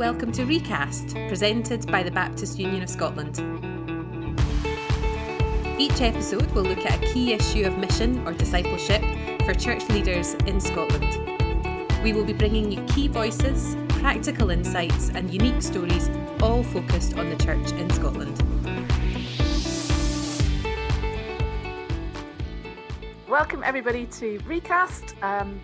Welcome 0.00 0.32
to 0.32 0.46
Recast, 0.46 1.14
presented 1.28 1.86
by 1.92 2.02
the 2.02 2.10
Baptist 2.10 2.58
Union 2.58 2.82
of 2.82 2.88
Scotland. 2.88 3.38
Each 5.78 6.00
episode 6.00 6.50
will 6.52 6.62
look 6.62 6.86
at 6.86 7.02
a 7.02 7.12
key 7.12 7.34
issue 7.34 7.66
of 7.66 7.76
mission 7.76 8.26
or 8.26 8.32
discipleship 8.32 9.02
for 9.44 9.52
church 9.52 9.86
leaders 9.90 10.32
in 10.46 10.58
Scotland. 10.58 11.04
We 12.02 12.14
will 12.14 12.24
be 12.24 12.32
bringing 12.32 12.72
you 12.72 12.82
key 12.86 13.08
voices, 13.08 13.76
practical 13.90 14.48
insights, 14.48 15.10
and 15.10 15.30
unique 15.30 15.60
stories, 15.60 16.08
all 16.40 16.62
focused 16.62 17.18
on 17.18 17.28
the 17.28 17.36
church 17.36 17.70
in 17.72 17.90
Scotland. 17.90 18.38
Welcome, 23.28 23.62
everybody, 23.62 24.06
to 24.06 24.40
Recast. 24.46 25.14
Um, 25.22 25.60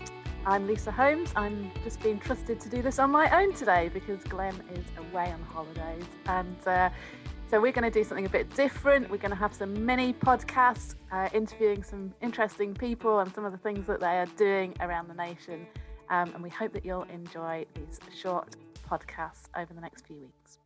I'm 0.48 0.68
Lisa 0.68 0.92
Holmes. 0.92 1.32
I'm 1.34 1.72
just 1.82 2.00
being 2.00 2.20
trusted 2.20 2.60
to 2.60 2.68
do 2.68 2.80
this 2.80 3.00
on 3.00 3.10
my 3.10 3.28
own 3.36 3.52
today 3.52 3.90
because 3.92 4.22
Glenn 4.22 4.54
is 4.74 4.84
away 4.96 5.32
on 5.32 5.42
holidays. 5.42 6.04
And 6.26 6.56
uh, 6.68 6.88
so 7.50 7.60
we're 7.60 7.72
going 7.72 7.82
to 7.82 7.90
do 7.90 8.04
something 8.04 8.26
a 8.26 8.28
bit 8.28 8.48
different. 8.54 9.10
We're 9.10 9.16
going 9.16 9.32
to 9.32 9.36
have 9.36 9.52
some 9.52 9.84
mini 9.84 10.12
podcasts 10.12 10.94
uh, 11.10 11.28
interviewing 11.34 11.82
some 11.82 12.14
interesting 12.22 12.74
people 12.74 13.18
and 13.18 13.34
some 13.34 13.44
of 13.44 13.50
the 13.50 13.58
things 13.58 13.88
that 13.88 13.98
they 13.98 14.18
are 14.20 14.26
doing 14.36 14.72
around 14.78 15.08
the 15.08 15.14
nation. 15.14 15.66
Um, 16.10 16.30
and 16.32 16.40
we 16.44 16.50
hope 16.50 16.72
that 16.74 16.84
you'll 16.84 17.08
enjoy 17.12 17.66
these 17.74 17.98
short 18.16 18.54
podcasts 18.88 19.48
over 19.56 19.74
the 19.74 19.80
next 19.80 20.06
few 20.06 20.14
weeks. 20.14 20.58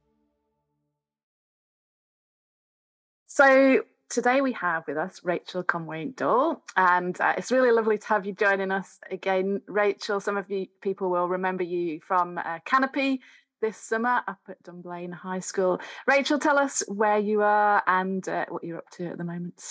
So, 3.24 3.82
today 4.10 4.40
we 4.40 4.52
have 4.52 4.86
with 4.86 4.98
us 4.98 5.20
Rachel 5.22 5.62
Conway 5.62 6.06
Dole, 6.06 6.62
and 6.76 7.18
uh, 7.20 7.34
it's 7.38 7.52
really 7.52 7.70
lovely 7.70 7.96
to 7.96 8.06
have 8.08 8.26
you 8.26 8.34
joining 8.34 8.72
us 8.72 8.98
again, 9.10 9.62
Rachel. 9.66 10.20
Some 10.20 10.36
of 10.36 10.50
you 10.50 10.66
people 10.82 11.10
will 11.10 11.28
remember 11.28 11.62
you 11.62 12.00
from 12.00 12.36
uh, 12.36 12.58
Canopy 12.64 13.22
this 13.62 13.76
summer 13.76 14.22
up 14.26 14.40
at 14.48 14.62
Dunblane 14.64 15.12
High 15.12 15.40
School. 15.40 15.80
Rachel, 16.06 16.38
tell 16.38 16.58
us 16.58 16.82
where 16.88 17.18
you 17.18 17.42
are 17.42 17.82
and 17.86 18.28
uh, 18.28 18.46
what 18.48 18.64
you're 18.64 18.78
up 18.78 18.90
to 18.92 19.06
at 19.06 19.16
the 19.18 19.24
moment. 19.24 19.62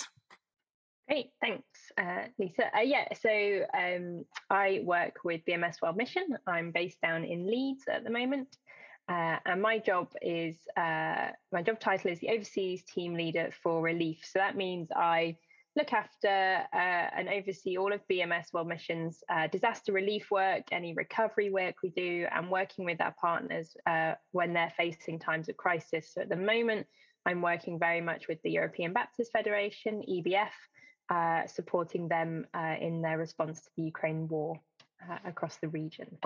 Great, 1.06 1.32
thanks, 1.40 1.64
uh, 1.98 2.22
Lisa. 2.38 2.74
Uh, 2.74 2.80
yeah, 2.80 3.04
so 3.20 3.64
um, 3.76 4.24
I 4.48 4.80
work 4.84 5.16
with 5.24 5.44
BMS 5.44 5.82
World 5.82 5.96
Mission. 5.96 6.36
I'm 6.46 6.70
based 6.70 7.00
down 7.02 7.24
in 7.24 7.46
Leeds 7.46 7.84
at 7.92 8.04
the 8.04 8.10
moment. 8.10 8.56
Uh, 9.10 9.38
and 9.44 9.60
my 9.60 9.76
job 9.76 10.08
is 10.22 10.56
uh, 10.76 11.30
my 11.52 11.62
job 11.62 11.80
title 11.80 12.12
is 12.12 12.20
the 12.20 12.28
overseas 12.28 12.84
team 12.84 13.14
leader 13.14 13.50
for 13.60 13.82
relief. 13.82 14.18
So 14.22 14.38
that 14.38 14.56
means 14.56 14.88
I 14.94 15.36
look 15.74 15.92
after 15.92 16.28
uh, 16.72 16.76
and 17.16 17.28
oversee 17.28 17.76
all 17.76 17.92
of 17.92 18.00
BMS 18.08 18.52
World 18.52 18.68
Mission's 18.68 19.24
uh, 19.28 19.48
disaster 19.48 19.92
relief 19.92 20.30
work, 20.30 20.62
any 20.70 20.94
recovery 20.94 21.50
work 21.50 21.74
we 21.82 21.90
do, 21.90 22.26
and 22.30 22.48
working 22.48 22.84
with 22.84 23.00
our 23.00 23.14
partners 23.20 23.76
uh, 23.84 24.14
when 24.30 24.52
they're 24.52 24.72
facing 24.76 25.18
times 25.18 25.48
of 25.48 25.56
crisis. 25.56 26.12
So 26.14 26.20
at 26.20 26.28
the 26.28 26.36
moment, 26.36 26.86
I'm 27.26 27.42
working 27.42 27.80
very 27.80 28.00
much 28.00 28.28
with 28.28 28.40
the 28.42 28.50
European 28.50 28.92
Baptist 28.92 29.32
Federation, 29.32 30.04
EBF, 30.08 30.50
uh, 31.12 31.48
supporting 31.48 32.06
them 32.06 32.46
in 32.80 33.02
their 33.02 33.18
response 33.18 33.60
to 33.62 33.70
the 33.76 33.82
Ukraine 33.82 34.28
war 34.28 34.58
across 35.24 35.56
the 35.56 35.68
region. 35.68 36.16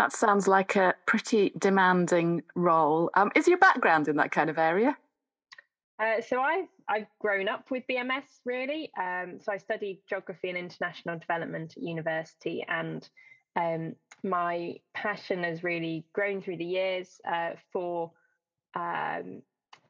That 0.00 0.12
sounds 0.14 0.48
like 0.48 0.76
a 0.76 0.94
pretty 1.04 1.52
demanding 1.58 2.42
role. 2.54 3.10
Um, 3.12 3.30
is 3.36 3.46
your 3.46 3.58
background 3.58 4.08
in 4.08 4.16
that 4.16 4.30
kind 4.30 4.48
of 4.48 4.56
area? 4.56 4.96
Uh, 5.98 6.22
so 6.26 6.40
I've 6.40 6.70
I've 6.88 7.06
grown 7.18 7.50
up 7.50 7.70
with 7.70 7.82
BMS 7.86 8.24
really. 8.46 8.90
Um, 8.98 9.40
so 9.42 9.52
I 9.52 9.58
studied 9.58 10.00
geography 10.08 10.48
and 10.48 10.56
international 10.56 11.18
development 11.18 11.74
at 11.76 11.82
university, 11.82 12.64
and 12.66 13.06
um, 13.56 13.94
my 14.24 14.76
passion 14.94 15.44
has 15.44 15.62
really 15.62 16.06
grown 16.14 16.40
through 16.40 16.56
the 16.56 16.64
years 16.64 17.20
uh, 17.30 17.50
for 17.70 18.10
um, 18.74 19.42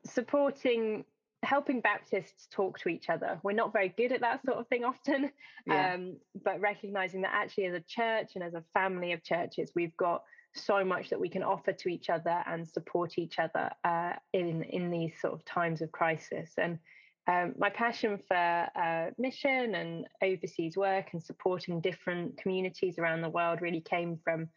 supporting 0.05 1.05
helping 1.43 1.81
Baptists 1.81 2.49
talk 2.51 2.79
to 2.81 2.89
each 2.89 3.09
other. 3.09 3.41
We're 3.43 3.53
not 3.53 3.73
very 3.73 3.89
good 3.89 4.13
at 4.13 4.21
that 4.21 4.45
sort 4.45 4.59
of 4.59 4.69
thing 4.69 4.85
often, 4.85 5.31
yeah. 5.67 5.95
um, 5.95 6.17
but 6.45 6.61
recognizing 6.61 7.23
that 7.23 7.33
actually 7.35 7.67
as 7.67 7.75
a 7.75 7.81
church 7.81 8.33
and 8.35 8.45
as 8.45 8.55
a 8.55 8.65
family 8.75 9.13
of 9.13 9.23
churches, 9.25 9.73
we've 9.75 9.97
got 9.97 10.23
so 10.55 10.85
much 10.85 11.11
that 11.11 11.21
we 11.21 11.29
can 11.29 11.43
offer 11.43 11.73
to 11.73 11.89
each 11.89 12.11
other 12.11 12.43
and 12.47 12.69
support 12.69 13.19
each 13.19 13.39
other 13.39 13.71
uh, 13.85 14.13
in 14.33 14.65
in 14.65 14.91
these 14.91 15.13
sort 15.21 15.33
of 15.33 15.45
times 15.45 15.81
of 15.81 15.93
crisis. 15.93 16.53
And 16.59 16.79
um, 17.27 17.55
my 17.57 17.71
passion 17.71 18.19
for 18.27 18.67
uh, 18.75 19.11
mission 19.19 19.75
and 19.75 20.07
overseas 20.23 20.77
work 20.77 21.11
and 21.13 21.23
supporting 21.23 21.81
different 21.81 22.37
communities 22.39 22.99
around 22.99 23.23
the 23.23 23.29
world 23.29 23.61
really 23.63 23.81
came 23.81 24.19
from 24.25 24.49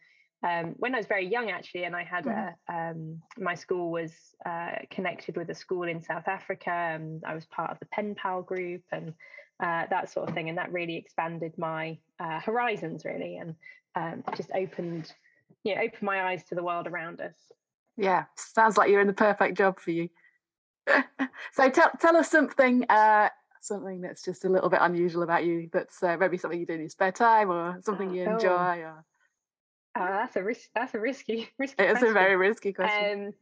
um, 0.42 0.74
when 0.76 0.94
I 0.94 0.98
was 0.98 1.06
very 1.06 1.26
young, 1.26 1.50
actually, 1.50 1.84
and 1.84 1.96
I 1.96 2.04
had 2.04 2.24
mm-hmm. 2.24 2.72
a, 2.72 2.90
um, 2.90 3.22
my 3.38 3.54
school 3.54 3.90
was 3.90 4.12
uh, 4.44 4.76
connected 4.90 5.36
with 5.36 5.48
a 5.50 5.54
school 5.54 5.84
in 5.84 6.02
South 6.02 6.28
Africa, 6.28 6.70
and 6.70 7.22
I 7.26 7.34
was 7.34 7.46
part 7.46 7.70
of 7.70 7.78
the 7.78 7.86
Pen 7.86 8.14
Pal 8.14 8.42
group 8.42 8.82
and 8.92 9.14
uh, 9.60 9.84
that 9.88 10.10
sort 10.10 10.28
of 10.28 10.34
thing, 10.34 10.48
and 10.48 10.58
that 10.58 10.72
really 10.72 10.96
expanded 10.96 11.56
my 11.56 11.98
uh, 12.20 12.40
horizons, 12.40 13.04
really, 13.04 13.36
and 13.36 13.54
um, 13.94 14.24
just 14.36 14.50
opened, 14.54 15.12
you 15.62 15.74
know, 15.74 15.80
opened 15.80 16.02
my 16.02 16.24
eyes 16.24 16.44
to 16.44 16.54
the 16.54 16.62
world 16.62 16.86
around 16.86 17.20
us. 17.20 17.34
Yeah, 17.96 18.24
sounds 18.36 18.76
like 18.76 18.90
you're 18.90 19.00
in 19.00 19.06
the 19.06 19.12
perfect 19.12 19.56
job 19.56 19.78
for 19.78 19.92
you. 19.92 20.08
so 21.52 21.70
tell 21.70 21.90
tell 22.00 22.16
us 22.16 22.30
something 22.30 22.84
uh, 22.90 23.28
something 23.60 24.00
that's 24.00 24.22
just 24.22 24.44
a 24.44 24.48
little 24.48 24.68
bit 24.68 24.80
unusual 24.82 25.22
about 25.22 25.44
you. 25.44 25.70
That's 25.72 26.02
uh, 26.02 26.16
maybe 26.18 26.36
something 26.36 26.60
you 26.60 26.66
do 26.66 26.74
in 26.74 26.80
your 26.80 26.88
spare 26.90 27.12
time, 27.12 27.50
or 27.50 27.80
something 27.82 28.12
you 28.12 28.24
oh. 28.24 28.34
enjoy, 28.34 28.82
or 28.82 29.04
uh, 29.96 30.06
that's 30.08 30.36
a 30.36 30.42
risk. 30.42 30.68
That's 30.74 30.94
a 30.94 31.00
risky, 31.00 31.48
risky. 31.58 31.82
It's 31.82 31.92
question. 31.92 32.08
a 32.08 32.12
very 32.12 32.36
risky 32.36 32.72
question. 32.72 33.26
Um, 33.26 33.34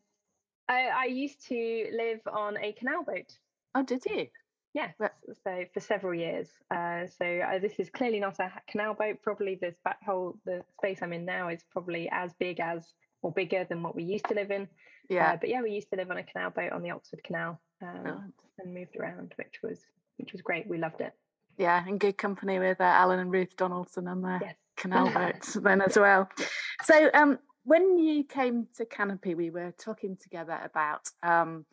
I, 0.68 0.88
I, 0.94 1.04
used 1.06 1.46
to 1.48 1.86
live 1.92 2.20
on 2.32 2.56
a 2.58 2.72
canal 2.72 3.04
boat. 3.04 3.36
Oh, 3.74 3.82
did 3.82 4.02
you? 4.04 4.28
Yes. 4.74 4.94
So 5.44 5.64
for 5.74 5.80
several 5.80 6.14
years. 6.14 6.48
Uh, 6.70 7.06
so 7.18 7.26
uh, 7.26 7.58
this 7.58 7.74
is 7.78 7.90
clearly 7.90 8.20
not 8.20 8.38
a 8.38 8.50
canal 8.70 8.94
boat. 8.94 9.18
Probably 9.22 9.58
this 9.60 9.74
back 9.84 10.02
hole, 10.04 10.38
the 10.46 10.62
space 10.78 11.00
I'm 11.02 11.12
in 11.12 11.24
now 11.24 11.48
is 11.48 11.62
probably 11.70 12.08
as 12.10 12.32
big 12.38 12.60
as 12.60 12.86
or 13.22 13.32
bigger 13.32 13.64
than 13.68 13.82
what 13.82 13.94
we 13.94 14.02
used 14.02 14.26
to 14.28 14.34
live 14.34 14.50
in. 14.50 14.68
Yeah. 15.08 15.32
Uh, 15.32 15.36
but 15.36 15.48
yeah, 15.48 15.62
we 15.62 15.72
used 15.72 15.90
to 15.90 15.96
live 15.96 16.10
on 16.10 16.18
a 16.18 16.22
canal 16.22 16.50
boat 16.50 16.72
on 16.72 16.82
the 16.82 16.90
Oxford 16.90 17.22
Canal 17.24 17.60
um, 17.82 18.04
oh. 18.06 18.20
and 18.58 18.74
moved 18.74 18.96
around, 18.96 19.34
which 19.36 19.60
was 19.62 19.80
which 20.16 20.32
was 20.32 20.42
great. 20.42 20.66
We 20.66 20.78
loved 20.78 21.00
it. 21.00 21.12
Yeah, 21.58 21.84
and 21.86 22.00
good 22.00 22.16
company 22.16 22.58
with 22.58 22.80
uh, 22.80 22.84
Alan 22.84 23.18
and 23.18 23.30
Ruth 23.30 23.56
Donaldson 23.56 24.08
on 24.08 24.22
there. 24.22 24.40
Yes 24.42 24.54
canal 24.76 25.10
boats 25.14 25.54
then 25.54 25.80
as 25.80 25.96
well. 25.96 26.28
So 26.84 27.10
um, 27.14 27.38
when 27.64 27.98
you 27.98 28.24
came 28.24 28.66
to 28.76 28.84
Canopy, 28.84 29.34
we 29.34 29.50
were 29.50 29.72
talking 29.78 30.16
together 30.20 30.58
about 30.64 31.08
um, 31.22 31.64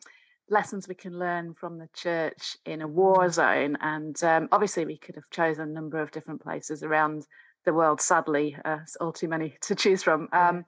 lessons 0.48 0.88
we 0.88 0.94
can 0.94 1.18
learn 1.18 1.54
from 1.54 1.78
the 1.78 1.88
church 1.94 2.56
in 2.66 2.82
a 2.82 2.88
war 2.88 3.28
zone, 3.30 3.76
and 3.80 4.22
um, 4.22 4.48
obviously 4.52 4.84
we 4.84 4.96
could 4.96 5.14
have 5.14 5.30
chosen 5.30 5.68
a 5.68 5.72
number 5.72 6.00
of 6.00 6.10
different 6.10 6.42
places 6.42 6.82
around 6.82 7.26
the 7.64 7.72
world. 7.72 8.00
Sadly, 8.00 8.56
uh, 8.64 8.78
all 9.00 9.12
too 9.12 9.28
many 9.28 9.56
to 9.62 9.74
choose 9.74 10.02
from. 10.02 10.28
Um, 10.32 10.64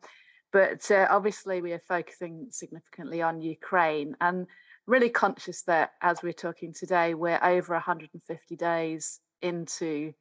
but 0.53 0.91
uh, 0.91 1.07
obviously, 1.11 1.63
we 1.63 1.73
are 1.73 1.83
focusing 1.89 2.49
significantly 2.51 3.23
on 3.23 3.41
Ukraine, 3.41 4.17
and 4.21 4.47
really 4.87 5.09
conscious 5.09 5.63
that 5.63 5.93
as 6.03 6.23
we're 6.23 6.33
talking 6.33 6.73
today, 6.73 7.15
we're 7.15 7.43
over 7.43 7.75
150 7.75 8.57
days 8.57 9.21
into 9.41 10.13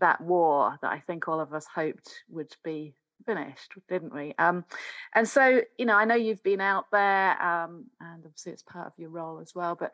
that 0.00 0.20
war 0.20 0.78
that 0.82 0.92
I 0.92 1.00
think 1.00 1.28
all 1.28 1.40
of 1.40 1.52
us 1.52 1.66
hoped 1.72 2.12
would 2.28 2.54
be 2.64 2.94
finished, 3.26 3.74
didn't 3.88 4.14
we? 4.14 4.34
Um, 4.38 4.64
and 5.14 5.28
so, 5.28 5.62
you 5.78 5.86
know, 5.86 5.94
I 5.94 6.04
know 6.04 6.14
you've 6.14 6.42
been 6.42 6.60
out 6.60 6.86
there, 6.92 7.40
um, 7.42 7.86
and 8.00 8.24
obviously 8.24 8.52
it's 8.52 8.62
part 8.62 8.86
of 8.86 8.92
your 8.96 9.10
role 9.10 9.40
as 9.40 9.54
well, 9.54 9.74
but 9.74 9.92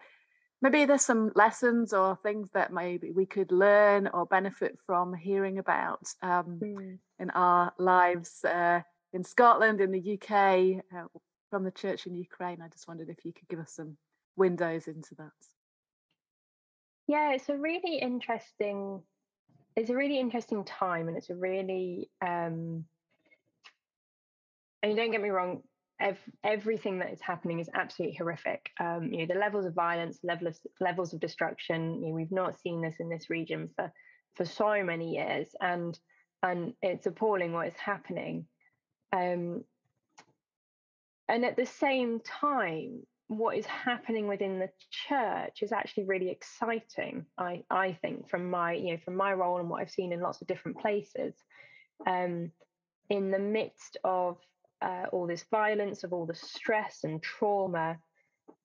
maybe 0.62 0.84
there's 0.84 1.04
some 1.04 1.32
lessons 1.34 1.92
or 1.92 2.18
things 2.22 2.50
that 2.52 2.72
maybe 2.72 3.10
we 3.10 3.26
could 3.26 3.52
learn 3.52 4.08
or 4.08 4.26
benefit 4.26 4.78
from 4.86 5.14
hearing 5.14 5.58
about 5.58 6.06
um, 6.22 6.60
mm. 6.62 6.98
in 7.18 7.30
our 7.30 7.72
lives 7.78 8.44
uh, 8.44 8.80
in 9.12 9.24
Scotland, 9.24 9.80
in 9.80 9.90
the 9.90 10.14
UK, 10.14 10.82
uh, 10.96 11.06
from 11.50 11.64
the 11.64 11.70
church 11.70 12.06
in 12.06 12.14
Ukraine. 12.14 12.60
I 12.62 12.68
just 12.68 12.88
wondered 12.88 13.08
if 13.08 13.24
you 13.24 13.32
could 13.32 13.48
give 13.48 13.60
us 13.60 13.72
some 13.74 13.96
windows 14.36 14.88
into 14.88 15.14
that. 15.16 15.30
Yeah, 17.06 17.32
it's 17.32 17.48
a 17.48 17.56
really 17.56 17.98
interesting 17.98 19.02
it's 19.76 19.90
a 19.90 19.96
really 19.96 20.18
interesting 20.18 20.64
time 20.64 21.08
and 21.08 21.16
it's 21.16 21.30
a 21.30 21.34
really 21.34 22.08
um 22.24 22.84
and 24.82 24.96
don't 24.96 25.10
get 25.10 25.22
me 25.22 25.30
wrong 25.30 25.62
ev- 26.00 26.18
everything 26.44 26.98
that 26.98 27.12
is 27.12 27.20
happening 27.20 27.60
is 27.60 27.70
absolutely 27.74 28.16
horrific. 28.16 28.70
Um 28.80 29.12
you 29.12 29.18
know 29.18 29.34
the 29.34 29.40
levels 29.40 29.66
of 29.66 29.74
violence 29.74 30.18
level 30.22 30.46
of 30.46 30.56
levels 30.80 31.12
of 31.12 31.20
destruction 31.20 32.02
you 32.02 32.08
know, 32.08 32.14
we've 32.14 32.32
not 32.32 32.60
seen 32.60 32.80
this 32.80 32.96
in 33.00 33.08
this 33.08 33.30
region 33.30 33.68
for 33.76 33.92
for 34.36 34.44
so 34.44 34.82
many 34.84 35.14
years 35.14 35.48
and 35.60 35.98
and 36.42 36.74
it's 36.82 37.06
appalling 37.06 37.52
what 37.52 37.68
is 37.68 37.76
happening. 37.76 38.46
Um 39.12 39.64
and 41.28 41.44
at 41.44 41.56
the 41.56 41.66
same 41.66 42.20
time 42.20 43.02
what 43.28 43.56
is 43.56 43.66
happening 43.66 44.28
within 44.28 44.58
the 44.58 44.68
church 44.90 45.62
is 45.62 45.72
actually 45.72 46.04
really 46.04 46.28
exciting 46.28 47.24
i 47.38 47.62
i 47.70 47.92
think 48.02 48.28
from 48.28 48.50
my 48.50 48.74
you 48.74 48.92
know 48.92 48.98
from 49.02 49.16
my 49.16 49.32
role 49.32 49.58
and 49.58 49.70
what 49.70 49.80
i've 49.80 49.90
seen 49.90 50.12
in 50.12 50.20
lots 50.20 50.40
of 50.40 50.46
different 50.46 50.78
places. 50.78 51.34
Um 52.06 52.50
in 53.10 53.30
the 53.30 53.38
midst 53.38 53.96
of 54.04 54.38
uh, 54.82 55.04
all 55.12 55.26
this 55.26 55.44
violence, 55.50 56.04
of 56.04 56.12
all 56.12 56.26
the 56.26 56.34
stress 56.34 57.00
and 57.04 57.22
trauma, 57.22 57.98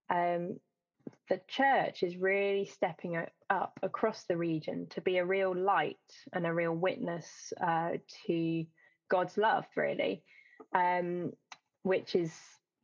um, 0.09 0.59
the 1.29 1.39
church 1.47 2.03
is 2.03 2.17
really 2.17 2.65
stepping 2.65 3.23
up 3.49 3.79
across 3.83 4.25
the 4.25 4.37
region 4.37 4.87
to 4.89 5.01
be 5.01 5.17
a 5.17 5.25
real 5.25 5.55
light 5.55 5.97
and 6.33 6.45
a 6.45 6.53
real 6.53 6.73
witness 6.73 7.53
uh, 7.61 7.91
to 8.25 8.65
God's 9.09 9.37
love, 9.37 9.65
really, 9.75 10.23
um, 10.73 11.31
which 11.83 12.15
is 12.15 12.33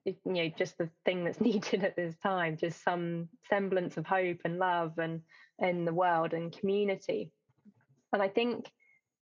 you 0.06 0.16
know 0.26 0.50
just 0.58 0.78
the 0.78 0.90
thing 1.04 1.24
that's 1.24 1.42
needed 1.50 1.84
at 1.84 1.96
this 1.96 2.16
time, 2.22 2.58
just 2.58 2.84
some 2.84 3.30
semblance 3.50 3.98
of 3.98 4.06
hope 4.06 4.40
and 4.46 4.58
love 4.58 4.98
and 4.98 5.22
in 5.60 5.86
the 5.86 5.94
world 5.94 6.34
and 6.34 6.58
community. 6.58 7.32
And 8.14 8.22
I 8.22 8.28
think 8.28 8.70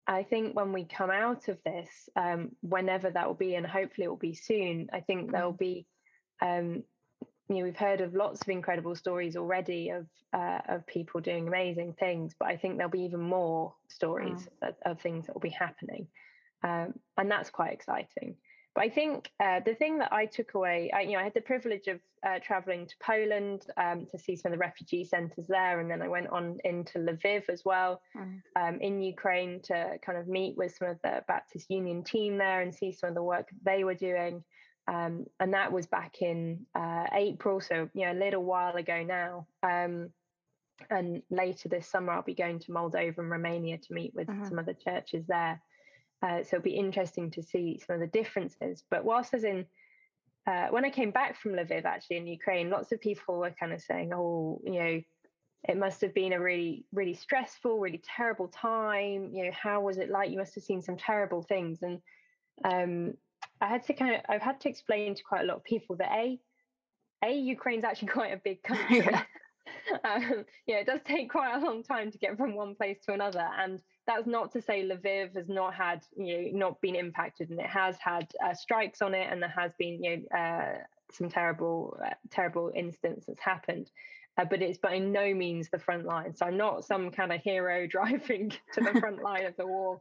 I 0.05 0.23
think 0.23 0.55
when 0.55 0.73
we 0.73 0.85
come 0.85 1.09
out 1.09 1.47
of 1.47 1.57
this, 1.63 1.89
um, 2.15 2.51
whenever 2.61 3.09
that 3.09 3.27
will 3.27 3.35
be, 3.35 3.55
and 3.55 3.65
hopefully 3.65 4.05
it 4.05 4.09
will 4.09 4.17
be 4.17 4.35
soon, 4.35 4.89
I 4.91 4.99
think 4.99 5.31
there'll 5.31 5.53
mm-hmm. 5.53 5.57
be 5.57 5.87
um, 6.41 6.83
you 7.49 7.57
know 7.57 7.63
we've 7.63 7.77
heard 7.77 8.01
of 8.01 8.13
lots 8.13 8.41
of 8.41 8.49
incredible 8.49 8.95
stories 8.95 9.35
already 9.35 9.89
of 9.89 10.07
uh, 10.33 10.59
of 10.67 10.87
people 10.87 11.21
doing 11.21 11.47
amazing 11.47 11.93
things 11.93 12.33
but 12.39 12.47
i 12.47 12.57
think 12.57 12.77
there'll 12.77 12.89
be 12.89 13.03
even 13.03 13.19
more 13.19 13.73
stories 13.87 14.47
mm. 14.63 14.69
of, 14.69 14.75
of, 14.85 15.01
things 15.01 15.25
that 15.25 15.33
will 15.33 15.41
be 15.41 15.49
happening 15.49 16.07
um, 16.63 16.93
and 17.17 17.29
that's 17.29 17.49
quite 17.49 17.73
exciting 17.73 18.35
but 18.75 18.83
i 18.83 18.89
think 18.89 19.29
uh, 19.39 19.59
the 19.65 19.75
thing 19.75 19.97
that 19.97 20.11
i 20.11 20.25
took 20.25 20.53
away 20.53 20.91
I, 20.93 21.01
you 21.01 21.13
know 21.13 21.19
i 21.19 21.23
had 21.23 21.33
the 21.33 21.41
privilege 21.41 21.87
of 21.87 21.99
uh, 22.25 22.39
traveling 22.39 22.85
to 22.87 22.95
poland 23.03 23.65
um, 23.77 24.05
to 24.11 24.17
see 24.17 24.35
some 24.35 24.51
of 24.51 24.57
the 24.57 24.63
refugee 24.65 25.03
centers 25.03 25.47
there 25.47 25.79
and 25.79 25.89
then 25.89 26.01
i 26.01 26.07
went 26.07 26.27
on 26.29 26.57
into 26.63 26.99
lviv 26.99 27.49
as 27.49 27.63
well 27.65 28.01
mm. 28.15 28.41
um, 28.55 28.79
in 28.79 29.01
ukraine 29.01 29.61
to 29.63 29.97
kind 30.05 30.17
of 30.17 30.27
meet 30.27 30.55
with 30.57 30.75
some 30.75 30.89
of 30.89 30.97
the 31.03 31.21
baptist 31.27 31.69
union 31.69 32.03
team 32.03 32.37
there 32.37 32.61
and 32.61 32.73
see 32.73 32.91
some 32.91 33.09
of 33.09 33.15
the 33.15 33.23
work 33.23 33.49
they 33.63 33.83
were 33.83 33.95
doing 33.95 34.43
um, 34.87 35.25
and 35.39 35.53
that 35.53 35.71
was 35.71 35.87
back 35.87 36.21
in 36.21 36.65
uh, 36.75 37.05
April, 37.13 37.61
so 37.61 37.89
you 37.93 38.05
know 38.05 38.11
a 38.11 38.19
little 38.19 38.43
while 38.43 38.75
ago 38.75 39.03
now. 39.03 39.47
Um, 39.63 40.09
and 40.89 41.21
later 41.29 41.69
this 41.69 41.87
summer, 41.87 42.11
I'll 42.11 42.23
be 42.23 42.33
going 42.33 42.59
to 42.59 42.71
Moldova 42.71 43.17
and 43.17 43.29
Romania 43.29 43.77
to 43.77 43.93
meet 43.93 44.13
with 44.13 44.29
uh-huh. 44.29 44.49
some 44.49 44.59
of 44.59 44.65
the 44.65 44.73
churches 44.73 45.25
there. 45.27 45.61
Uh, 46.23 46.41
so 46.41 46.55
it'll 46.55 46.61
be 46.61 46.71
interesting 46.71 47.29
to 47.31 47.43
see 47.43 47.81
some 47.85 47.95
of 47.95 47.99
the 47.99 48.07
differences. 48.07 48.83
But 48.89 49.03
whilst 49.03 49.33
I 49.33 49.37
was 49.37 49.43
in, 49.43 49.65
uh, 50.47 50.67
when 50.69 50.85
I 50.85 50.89
came 50.89 51.11
back 51.11 51.37
from 51.37 51.51
Lviv, 51.51 51.83
actually 51.83 52.17
in 52.17 52.27
Ukraine, 52.27 52.69
lots 52.69 52.91
of 52.91 53.01
people 53.01 53.39
were 53.39 53.51
kind 53.51 53.73
of 53.73 53.81
saying, 53.81 54.11
"Oh, 54.13 54.61
you 54.63 54.79
know." 54.79 55.01
It 55.65 55.77
must 55.77 56.01
have 56.01 56.13
been 56.13 56.33
a 56.33 56.41
really, 56.41 56.83
really 56.91 57.13
stressful, 57.13 57.79
really 57.79 58.01
terrible 58.03 58.49
time. 58.49 59.29
You 59.33 59.45
know, 59.45 59.51
how 59.53 59.79
was 59.79 59.97
it 59.97 60.09
like? 60.09 60.29
You 60.29 60.37
must 60.37 60.55
have 60.55 60.63
seen 60.65 60.81
some 60.81 60.97
terrible 60.97 61.41
things. 61.41 61.81
And 61.83 62.01
um, 62.65 63.13
I 63.61 63.67
had 63.67 63.83
to 63.85 63.93
kind 63.93 64.15
of 64.15 64.21
I've 64.27 64.41
had 64.41 64.59
to 64.61 64.69
explain 64.69 65.15
to 65.15 65.23
quite 65.23 65.43
a 65.43 65.45
lot 65.45 65.55
of 65.55 65.63
people 65.63 65.95
that 65.97 66.11
a 66.11 66.37
a 67.23 67.33
Ukraine's 67.33 67.85
actually 67.85 68.07
quite 68.19 68.33
a 68.33 68.41
big 68.43 68.61
country. 68.63 69.07
Um, 70.03 70.45
yeah, 70.65 70.77
it 70.77 70.85
does 70.85 71.01
take 71.03 71.29
quite 71.29 71.55
a 71.55 71.65
long 71.65 71.83
time 71.83 72.11
to 72.11 72.17
get 72.17 72.37
from 72.37 72.55
one 72.55 72.75
place 72.75 72.99
to 73.05 73.13
another, 73.13 73.47
and 73.57 73.81
that's 74.05 74.27
not 74.27 74.51
to 74.53 74.61
say 74.61 74.83
Lviv 74.83 75.35
has 75.35 75.49
not 75.49 75.73
had 75.73 76.03
you 76.15 76.51
know 76.51 76.57
not 76.57 76.81
been 76.81 76.95
impacted, 76.95 77.49
and 77.49 77.59
it 77.59 77.67
has 77.67 77.97
had 77.97 78.31
uh, 78.43 78.53
strikes 78.53 79.01
on 79.01 79.13
it, 79.13 79.27
and 79.31 79.41
there 79.41 79.53
has 79.55 79.71
been 79.77 80.03
you 80.03 80.17
know 80.17 80.37
uh, 80.37 80.77
some 81.11 81.29
terrible 81.29 81.97
uh, 82.05 82.13
terrible 82.29 82.71
incidents 82.75 83.25
that's 83.27 83.41
happened. 83.41 83.89
Uh, 84.35 84.45
but 84.45 84.63
it's 84.63 84.79
by 84.79 84.97
no 84.97 85.31
means 85.31 85.69
the 85.69 85.77
front 85.77 86.05
line. 86.05 86.35
So 86.35 86.47
I'm 86.47 86.57
not 86.57 86.85
some 86.85 87.11
kind 87.11 87.31
of 87.31 87.39
hero 87.41 87.85
driving 87.89 88.51
to 88.73 88.81
the 88.81 88.99
front 88.99 89.21
line 89.21 89.45
of 89.45 89.55
the 89.57 89.67
war. 89.67 89.99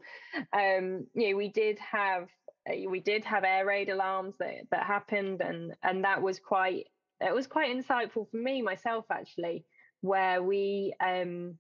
Um, 0.55 1.07
you 1.15 1.31
know, 1.31 1.37
we 1.37 1.49
did 1.49 1.79
have 1.79 2.29
uh, 2.69 2.89
we 2.89 3.01
did 3.01 3.25
have 3.25 3.45
air 3.45 3.67
raid 3.67 3.89
alarms 3.89 4.35
that 4.39 4.69
that 4.71 4.87
happened, 4.87 5.43
and 5.43 5.75
and 5.83 6.05
that 6.05 6.23
was 6.23 6.39
quite 6.39 6.87
it 7.21 7.35
was 7.35 7.47
quite 7.47 7.77
insightful 7.77 8.29
for 8.31 8.37
me 8.37 8.63
myself 8.63 9.05
actually, 9.11 9.65
where 10.01 10.43
we 10.43 10.95
um 11.05 11.57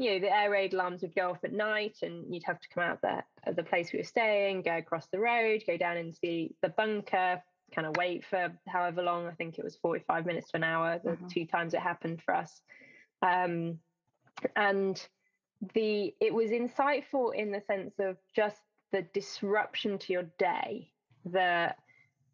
you 0.00 0.12
know 0.12 0.18
the 0.18 0.34
air 0.34 0.50
raid 0.50 0.72
alarms 0.72 1.02
would 1.02 1.14
go 1.14 1.30
off 1.30 1.44
at 1.44 1.52
night, 1.52 1.98
and 2.02 2.34
you'd 2.34 2.44
have 2.44 2.58
to 2.58 2.68
come 2.70 2.82
out 2.82 3.02
there 3.02 3.22
at 3.44 3.54
the 3.54 3.62
place 3.62 3.92
we 3.92 3.98
were 3.98 4.04
staying, 4.04 4.62
go 4.62 4.78
across 4.78 5.06
the 5.08 5.18
road, 5.18 5.62
go 5.66 5.76
down 5.76 5.98
into 5.98 6.18
the 6.22 6.50
the 6.62 6.70
bunker, 6.70 7.42
kind 7.74 7.86
of 7.86 7.96
wait 7.98 8.24
for 8.24 8.50
however 8.66 9.02
long. 9.02 9.26
I 9.26 9.32
think 9.32 9.58
it 9.58 9.64
was 9.64 9.76
forty 9.76 10.02
five 10.08 10.24
minutes 10.24 10.50
to 10.50 10.56
an 10.56 10.64
hour. 10.64 10.98
The 11.04 11.10
mm-hmm. 11.10 11.26
two 11.28 11.44
times 11.44 11.74
it 11.74 11.80
happened 11.80 12.22
for 12.22 12.34
us, 12.34 12.62
um, 13.20 13.78
and 14.56 15.06
the 15.74 16.14
it 16.18 16.32
was 16.32 16.50
insightful 16.50 17.34
in 17.34 17.52
the 17.52 17.60
sense 17.66 17.92
of 17.98 18.16
just 18.34 18.62
the 18.92 19.02
disruption 19.12 19.98
to 19.98 20.12
your 20.14 20.24
day, 20.38 20.90
the 21.26 21.74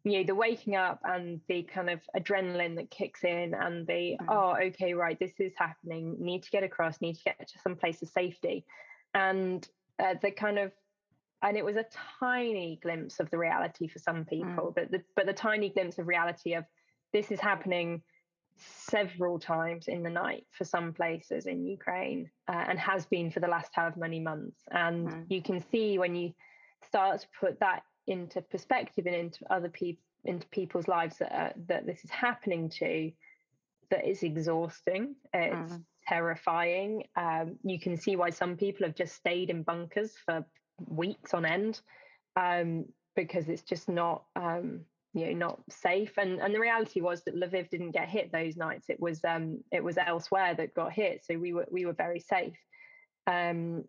you 0.09 0.19
know 0.19 0.23
the 0.23 0.35
waking 0.35 0.75
up 0.75 0.99
and 1.03 1.41
the 1.47 1.63
kind 1.63 1.89
of 1.89 1.99
adrenaline 2.15 2.75
that 2.75 2.89
kicks 2.89 3.23
in 3.23 3.53
and 3.53 3.85
the 3.87 4.17
mm. 4.21 4.25
oh 4.29 4.55
okay 4.67 4.93
right 4.93 5.19
this 5.19 5.39
is 5.39 5.53
happening 5.57 6.15
need 6.19 6.43
to 6.43 6.49
get 6.51 6.63
across 6.63 7.01
need 7.01 7.15
to 7.15 7.23
get 7.23 7.47
to 7.47 7.59
some 7.59 7.75
place 7.75 8.01
of 8.01 8.09
safety 8.09 8.65
and 9.13 9.67
uh, 9.99 10.15
the 10.21 10.31
kind 10.31 10.59
of 10.59 10.71
and 11.43 11.55
it 11.55 11.63
was 11.63 11.75
a 11.75 11.85
tiny 12.19 12.79
glimpse 12.81 13.19
of 13.19 13.29
the 13.29 13.37
reality 13.37 13.87
for 13.87 13.99
some 13.99 14.23
mm. 14.23 14.29
people 14.29 14.71
mm. 14.71 14.75
but 14.75 14.91
the 14.91 15.01
but 15.15 15.25
the 15.25 15.33
tiny 15.33 15.69
glimpse 15.69 15.97
of 15.97 16.07
reality 16.07 16.53
of 16.53 16.65
this 17.13 17.31
is 17.31 17.39
happening 17.39 18.01
several 18.59 19.39
times 19.39 19.87
in 19.87 20.03
the 20.03 20.09
night 20.09 20.45
for 20.51 20.65
some 20.65 20.93
places 20.93 21.45
in 21.45 21.65
Ukraine 21.65 22.29
uh, 22.47 22.65
and 22.67 22.79
has 22.79 23.05
been 23.05 23.31
for 23.31 23.39
the 23.39 23.47
last 23.47 23.69
however 23.73 23.99
many 23.99 24.19
months. 24.19 24.61
And 24.71 25.09
mm. 25.09 25.25
you 25.29 25.41
can 25.41 25.63
see 25.71 25.97
when 25.97 26.15
you 26.15 26.33
start 26.85 27.21
to 27.21 27.27
put 27.39 27.59
that 27.59 27.83
into 28.07 28.41
perspective 28.41 29.05
and 29.05 29.15
into 29.15 29.45
other 29.51 29.69
people 29.69 30.03
into 30.25 30.47
people's 30.47 30.87
lives 30.87 31.17
that 31.17 31.33
uh, 31.33 31.53
that 31.67 31.85
this 31.85 32.03
is 32.03 32.09
happening 32.09 32.69
to 32.69 33.11
that 33.89 34.05
is 34.05 34.23
exhausting 34.23 35.15
it's 35.33 35.73
mm. 35.73 35.83
terrifying. 36.07 37.03
Um, 37.15 37.57
you 37.63 37.79
can 37.79 37.97
see 37.97 38.15
why 38.15 38.29
some 38.29 38.55
people 38.55 38.85
have 38.85 38.95
just 38.95 39.15
stayed 39.15 39.49
in 39.49 39.63
bunkers 39.63 40.13
for 40.25 40.45
weeks 40.87 41.33
on 41.33 41.45
end 41.45 41.81
um, 42.35 42.85
because 43.15 43.49
it's 43.49 43.63
just 43.63 43.89
not 43.89 44.23
um, 44.35 44.81
you 45.13 45.27
know 45.27 45.33
not 45.33 45.59
safe. 45.69 46.13
And 46.17 46.39
and 46.39 46.53
the 46.53 46.59
reality 46.59 47.01
was 47.01 47.23
that 47.23 47.35
Lviv 47.35 47.69
didn't 47.69 47.91
get 47.91 48.09
hit 48.09 48.31
those 48.31 48.55
nights. 48.55 48.89
It 48.89 48.99
was 48.99 49.23
um 49.23 49.63
it 49.71 49.83
was 49.83 49.97
elsewhere 49.97 50.55
that 50.55 50.73
got 50.73 50.93
hit. 50.93 51.25
So 51.25 51.37
we 51.37 51.53
were 51.53 51.67
we 51.71 51.85
were 51.85 51.93
very 51.93 52.19
safe. 52.19 52.57
Um 53.25 53.83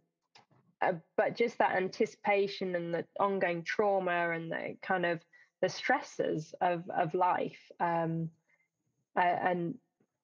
uh, 0.82 0.92
but 1.16 1.36
just 1.36 1.58
that 1.58 1.76
anticipation 1.76 2.74
and 2.74 2.94
the 2.94 3.04
ongoing 3.18 3.62
trauma 3.62 4.30
and 4.30 4.50
the 4.50 4.76
kind 4.82 5.04
of 5.04 5.20
the 5.60 5.68
stresses 5.68 6.54
of 6.60 6.88
of 6.90 7.14
life 7.14 7.58
um 7.80 8.28
uh, 9.16 9.20
and 9.20 9.74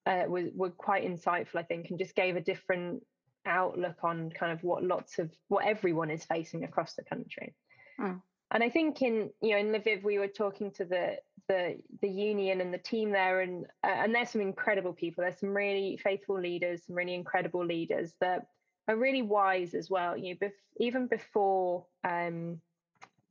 uh, 0.07 0.25
was 0.29 0.47
were 0.55 0.71
quite 0.71 1.05
insightful 1.05 1.57
i 1.57 1.63
think 1.63 1.91
and 1.91 1.99
just 1.99 2.15
gave 2.15 2.37
a 2.37 2.41
different 2.41 3.03
outlook 3.47 3.97
on 4.03 4.31
kind 4.31 4.53
of 4.53 4.63
what 4.63 4.83
lots 4.83 5.19
of 5.19 5.31
what 5.49 5.67
everyone 5.67 6.11
is 6.11 6.25
facing 6.25 6.65
across 6.65 6.95
the 6.95 7.05
country 7.05 7.55
mm 8.01 8.21
and 8.55 8.63
I 8.63 8.71
think 8.71 9.03
in 9.03 9.31
you 9.43 9.51
know 9.51 9.59
in 9.59 9.73
Lviv 9.73 10.05
we 10.05 10.19
were 10.19 10.29
talking 10.29 10.71
to 10.73 10.85
the 10.85 11.17
the 11.49 11.77
the 12.01 12.09
union 12.09 12.61
and 12.61 12.73
the 12.73 12.79
team 12.79 13.11
there, 13.11 13.41
and 13.41 13.67
uh, 13.83 13.89
and 13.89 14.15
there's 14.15 14.31
some 14.31 14.41
incredible 14.41 14.93
people. 14.93 15.23
There's 15.23 15.41
some 15.41 15.55
really 15.55 15.99
faithful 16.03 16.41
leaders, 16.41 16.87
some 16.87 16.97
really 16.97 17.15
incredible 17.15 17.65
leaders 17.65 18.13
that 18.21 18.47
are 18.89 18.97
really 18.97 19.23
wise 19.23 19.75
as 19.75 19.91
well. 19.91 20.17
You 20.17 20.35
know, 20.35 20.49
bef- 20.49 20.53
even 20.79 21.07
before 21.07 21.87
um, 22.03 22.61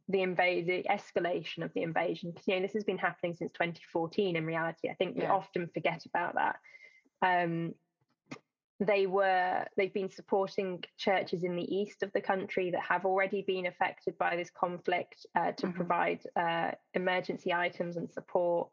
the 0.09 0.21
invade, 0.21 0.67
the 0.67 0.85
escalation 0.89 1.63
of 1.63 1.73
the 1.73 1.83
invasion, 1.83 2.31
because 2.31 2.47
you 2.47 2.55
know 2.55 2.61
this 2.61 2.73
has 2.73 2.83
been 2.83 2.97
happening 2.97 3.33
since 3.33 3.51
2014. 3.53 4.35
In 4.35 4.45
reality, 4.45 4.89
I 4.89 4.93
think 4.93 5.17
we 5.17 5.25
often 5.25 5.69
forget 5.73 6.05
about 6.05 6.35
that. 6.35 6.55
Um, 7.21 7.73
they 8.79 9.05
were 9.05 9.65
they've 9.77 9.93
been 9.93 10.09
supporting 10.09 10.83
churches 10.97 11.43
in 11.43 11.55
the 11.55 11.75
east 11.75 12.03
of 12.03 12.11
the 12.13 12.21
country 12.21 12.71
that 12.71 12.81
have 12.81 13.05
already 13.05 13.43
been 13.45 13.67
affected 13.67 14.17
by 14.17 14.35
this 14.35 14.49
conflict 14.49 15.25
uh, 15.35 15.51
to 15.53 15.67
mm-hmm. 15.67 15.75
provide 15.75 16.21
uh, 16.35 16.71
emergency 16.93 17.53
items 17.53 17.97
and 17.97 18.11
support 18.11 18.69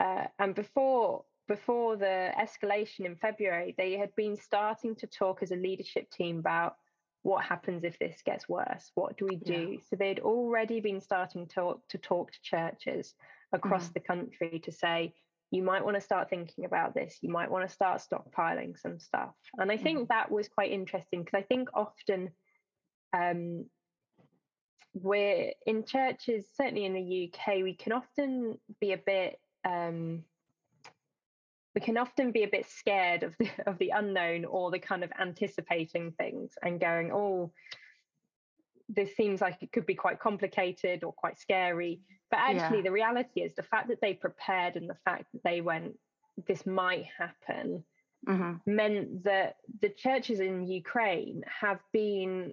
uh, 0.00 0.24
and 0.38 0.54
before 0.54 1.24
before 1.48 1.96
the 1.96 2.30
escalation 2.38 3.04
in 3.04 3.16
february 3.16 3.74
they 3.76 3.96
had 3.96 4.14
been 4.16 4.36
starting 4.36 4.94
to 4.94 5.06
talk 5.06 5.42
as 5.42 5.50
a 5.50 5.56
leadership 5.56 6.10
team 6.10 6.38
about 6.38 6.76
what 7.22 7.44
happens 7.44 7.84
if 7.84 7.98
this 7.98 8.20
gets 8.24 8.48
worse 8.48 8.90
what 8.94 9.16
do 9.16 9.26
we 9.26 9.36
do 9.36 9.72
yeah. 9.72 9.78
so 9.88 9.96
they'd 9.96 10.20
already 10.20 10.80
been 10.80 11.00
starting 11.00 11.46
to, 11.46 11.74
to 11.88 11.98
talk 11.98 12.30
to 12.30 12.38
churches 12.42 13.14
across 13.52 13.84
mm-hmm. 13.84 13.92
the 13.94 14.00
country 14.00 14.60
to 14.62 14.72
say 14.72 15.14
you 15.54 15.62
might 15.62 15.84
want 15.84 15.96
to 15.96 16.00
start 16.00 16.28
thinking 16.28 16.64
about 16.64 16.94
this. 16.94 17.18
You 17.20 17.30
might 17.30 17.48
want 17.48 17.66
to 17.68 17.72
start 17.72 18.02
stockpiling 18.02 18.76
some 18.76 18.98
stuff. 18.98 19.34
And 19.56 19.70
I 19.70 19.76
think 19.76 20.00
mm. 20.00 20.08
that 20.08 20.28
was 20.28 20.48
quite 20.48 20.72
interesting 20.72 21.22
because 21.22 21.38
I 21.38 21.42
think 21.42 21.68
often 21.74 22.30
um, 23.16 23.66
we're 24.94 25.52
in 25.64 25.84
churches, 25.84 26.46
certainly 26.56 26.84
in 26.84 26.94
the 26.94 27.30
UK, 27.32 27.62
we 27.62 27.74
can 27.74 27.92
often 27.92 28.58
be 28.80 28.92
a 28.92 28.98
bit. 28.98 29.38
Um, 29.64 30.24
we 31.74 31.80
can 31.80 31.96
often 31.96 32.30
be 32.30 32.44
a 32.44 32.48
bit 32.48 32.66
scared 32.70 33.22
of 33.22 33.34
the 33.38 33.48
of 33.66 33.78
the 33.78 33.90
unknown 33.90 34.44
or 34.44 34.70
the 34.70 34.78
kind 34.78 35.02
of 35.02 35.10
anticipating 35.20 36.12
things 36.12 36.52
and 36.62 36.80
going, 36.80 37.10
oh, 37.12 37.52
this 38.88 39.16
seems 39.16 39.40
like 39.40 39.62
it 39.62 39.72
could 39.72 39.86
be 39.86 39.94
quite 39.94 40.20
complicated 40.20 41.04
or 41.04 41.12
quite 41.12 41.38
scary. 41.38 42.00
But 42.30 42.40
actually, 42.40 42.78
yeah. 42.78 42.84
the 42.84 42.92
reality 42.92 43.40
is 43.40 43.54
the 43.54 43.62
fact 43.62 43.88
that 43.88 44.00
they 44.00 44.14
prepared 44.14 44.76
and 44.76 44.88
the 44.88 44.96
fact 45.04 45.26
that 45.32 45.42
they 45.42 45.60
went, 45.60 45.98
this 46.46 46.66
might 46.66 47.06
happen, 47.16 47.84
mm-hmm. 48.26 48.52
meant 48.66 49.24
that 49.24 49.56
the 49.80 49.88
churches 49.88 50.40
in 50.40 50.66
Ukraine 50.66 51.42
have 51.60 51.80
been 51.92 52.52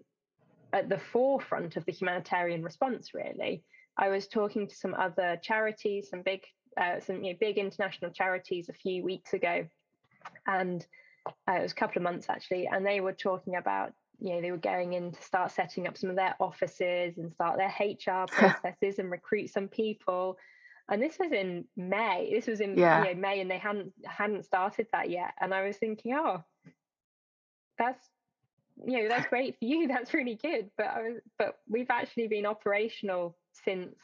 at 0.73 0.89
the 0.89 0.99
forefront 0.99 1.75
of 1.75 1.85
the 1.85 1.91
humanitarian 1.91 2.63
response, 2.63 3.13
really. 3.13 3.63
I 3.97 4.07
was 4.09 4.27
talking 4.27 4.67
to 4.67 4.75
some 4.75 4.93
other 4.93 5.37
charities, 5.43 6.09
some 6.09 6.21
big, 6.21 6.41
uh, 6.77 6.99
some 6.99 7.23
you 7.23 7.33
know, 7.33 7.37
big 7.39 7.57
international 7.57 8.11
charities 8.11 8.69
a 8.69 8.73
few 8.73 9.03
weeks 9.03 9.33
ago, 9.33 9.65
and 10.47 10.85
uh, 11.47 11.53
it 11.53 11.61
was 11.61 11.71
a 11.71 11.75
couple 11.75 11.99
of 11.99 12.03
months 12.03 12.27
actually, 12.29 12.67
and 12.67 12.85
they 12.85 13.01
were 13.01 13.13
talking 13.13 13.55
about 13.55 13.93
you 14.19 14.33
know 14.33 14.41
they 14.41 14.51
were 14.51 14.57
going 14.57 14.93
in 14.93 15.11
to 15.11 15.21
start 15.21 15.51
setting 15.51 15.87
up 15.87 15.97
some 15.97 16.09
of 16.09 16.15
their 16.15 16.35
offices 16.39 17.17
and 17.17 17.33
start 17.33 17.57
their 17.57 17.73
HR 17.79 18.25
processes 18.31 18.99
and 18.99 19.11
recruit 19.11 19.49
some 19.49 19.67
people. 19.67 20.37
And 20.89 21.01
this 21.01 21.17
was 21.19 21.31
in 21.31 21.65
May. 21.77 22.31
This 22.33 22.47
was 22.47 22.59
in 22.59 22.77
yeah. 22.77 23.03
you 23.03 23.13
know, 23.13 23.21
May, 23.21 23.39
and 23.39 23.49
they 23.49 23.57
hadn't 23.57 23.93
hadn't 24.05 24.45
started 24.45 24.87
that 24.91 25.09
yet. 25.09 25.33
And 25.39 25.53
I 25.53 25.65
was 25.65 25.77
thinking, 25.77 26.13
oh, 26.13 26.43
that's 27.77 28.07
you 28.85 29.03
know 29.03 29.09
that's 29.09 29.27
great 29.29 29.57
for 29.57 29.65
you. 29.65 29.87
That's 29.87 30.13
really 30.13 30.35
good. 30.35 30.69
But 30.77 30.87
I 30.87 31.01
was, 31.01 31.21
but 31.37 31.57
we've 31.67 31.89
actually 31.89 32.27
been 32.27 32.45
operational 32.45 33.37
since 33.65 33.95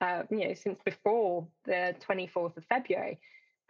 uh, 0.00 0.22
you 0.30 0.48
know 0.48 0.54
since 0.54 0.80
before 0.84 1.46
the 1.64 1.94
24th 2.08 2.56
of 2.56 2.64
February, 2.64 3.20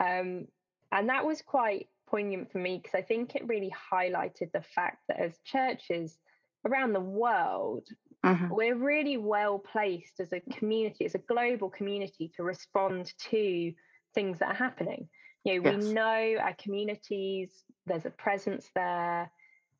um, 0.02 0.46
and 0.92 1.08
that 1.08 1.24
was 1.24 1.42
quite 1.42 1.88
poignant 2.08 2.50
for 2.50 2.58
me 2.58 2.78
because 2.82 2.94
I 2.94 3.02
think 3.02 3.34
it 3.34 3.46
really 3.46 3.72
highlighted 3.92 4.52
the 4.52 4.62
fact 4.74 4.98
that 5.08 5.20
as 5.20 5.38
churches 5.44 6.18
around 6.66 6.92
the 6.92 7.00
world, 7.00 7.86
mm-hmm. 8.24 8.48
we're 8.48 8.74
really 8.74 9.16
well 9.16 9.58
placed 9.58 10.20
as 10.20 10.32
a 10.32 10.40
community, 10.52 11.04
as 11.04 11.14
a 11.14 11.18
global 11.18 11.70
community, 11.70 12.30
to 12.36 12.42
respond 12.42 13.12
to 13.30 13.72
things 14.14 14.38
that 14.40 14.48
are 14.48 14.54
happening. 14.54 15.08
You 15.44 15.62
know, 15.62 15.70
yes. 15.70 15.84
we 15.84 15.92
know 15.92 16.36
our 16.40 16.54
communities, 16.62 17.50
there's 17.86 18.04
a 18.04 18.10
presence 18.10 18.68
there, 18.74 19.30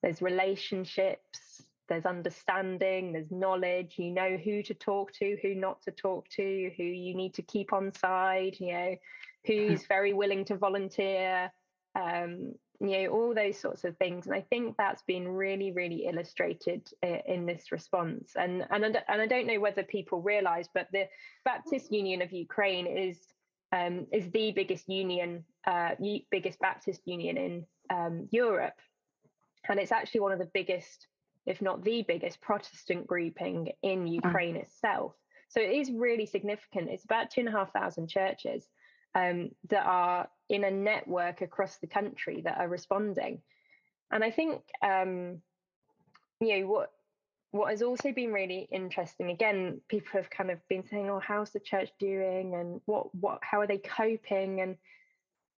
there's 0.03 0.23
relationships, 0.23 1.63
there's 1.91 2.07
understanding, 2.07 3.13
there's 3.13 3.31
knowledge, 3.31 3.97
you 3.99 4.11
know 4.11 4.39
who 4.43 4.63
to 4.63 4.73
talk 4.73 5.13
to, 5.15 5.37
who 5.43 5.55
not 5.55 5.83
to 5.83 5.91
talk 5.91 6.27
to, 6.31 6.71
who 6.77 6.85
you 6.85 7.15
need 7.15 7.35
to 7.35 7.43
keep 7.43 7.75
on 7.75 7.93
side, 7.93 8.57
you 8.59 8.73
know, 8.73 8.97
who's 9.45 9.87
very 9.87 10.15
willing 10.15 10.47
to 10.47 10.57
volunteer 10.57 11.53
um, 11.95 12.55
you 12.81 13.03
know 13.03 13.07
all 13.09 13.35
those 13.35 13.59
sorts 13.59 13.85
of 13.85 13.97
things. 13.99 14.27
And 14.27 14.35
i 14.35 14.41
think 14.41 14.77
that's 14.77 15.03
been 15.03 15.29
really 15.29 15.73
really 15.73 16.07
illustrated 16.07 16.89
in 17.03 17.47
this 17.47 17.73
response. 17.73 18.33
And 18.37 18.67
and 18.71 18.85
and 18.85 19.21
I 19.23 19.27
don't 19.27 19.47
know 19.47 19.61
whether 19.61 19.83
people 19.83 20.23
realize 20.23 20.69
but 20.73 20.89
the 20.93 21.07
baptist 21.45 21.93
union 21.93 22.23
of 22.23 22.33
ukraine 22.33 22.87
is 22.87 23.19
um, 23.73 24.07
is 24.13 24.31
the 24.31 24.51
biggest 24.53 24.89
union 24.89 25.45
uh, 25.67 25.91
biggest 26.31 26.59
baptist 26.61 27.03
union 27.05 27.37
in 27.37 27.67
um, 27.91 28.29
europe. 28.31 28.79
And 29.69 29.79
it's 29.79 29.93
actually 29.93 30.21
one 30.21 30.33
of 30.33 30.39
the 30.39 30.51
biggest 30.55 31.07
if 31.47 31.61
not 31.63 31.83
the 31.85 32.03
biggest 32.07 32.41
protestant 32.41 33.07
grouping 33.07 33.73
in 33.83 34.05
mm. 34.05 34.15
ukraine 34.15 34.57
itself 34.57 35.15
so 35.49 35.61
it 35.61 35.73
is 35.73 35.91
really 35.91 36.27
significant 36.27 36.91
it's 36.91 37.05
about 37.05 37.31
two 37.31 37.41
and 37.41 37.49
a 37.49 37.53
half 37.53 37.73
thousand 37.73 38.09
churches 38.09 38.69
um, 39.15 39.51
that 39.69 39.85
are 39.85 40.29
in 40.49 40.65
a 40.65 40.71
network 40.71 41.41
across 41.41 41.79
the 41.79 41.87
country 41.87 42.43
that 42.45 42.59
are 42.59 42.69
responding. 42.69 43.41
And 44.11 44.25
I 44.25 44.31
think, 44.31 44.63
um, 44.83 45.41
you 46.41 46.61
know, 46.61 46.67
what 46.67 46.91
what 47.53 47.71
has 47.71 47.83
also 47.83 48.13
been 48.13 48.33
really 48.33 48.69
interesting 48.71 49.31
again 49.31 49.81
people 49.89 50.13
have 50.13 50.31
kind 50.31 50.53
of 50.53 50.61
been 50.69 50.87
saying 50.87 51.11
oh 51.11 51.19
how's 51.19 51.51
the 51.51 51.59
church 51.59 51.91
doing 51.99 52.55
and 52.55 52.81
what 52.85 53.13
what 53.13 53.41
how 53.43 53.59
are 53.59 53.67
they 53.67 53.79
coping 53.79 54.61
and 54.61 54.77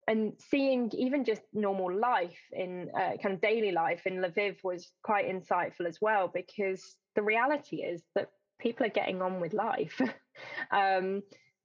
and 0.09 0.33
seeing 0.39 0.91
even 0.95 1.25
just 1.25 1.43
normal 1.53 1.95
life 1.95 2.41
in 2.53 2.91
uh, 2.97 3.17
kind 3.23 3.35
of 3.35 3.41
daily 3.41 3.73
life 3.73 4.07
in 4.07 4.15
lviv 4.17 4.57
was 4.65 4.91
quite 5.03 5.29
insightful 5.29 5.87
as 5.87 5.99
well 6.01 6.31
because 6.33 6.97
the 7.15 7.23
reality 7.23 7.77
is 7.77 8.03
that 8.15 8.31
people 8.61 8.87
are 8.87 8.91
getting 8.91 9.23
on 9.23 9.41
with 9.41 9.53
life 9.53 10.01
um 10.73 11.23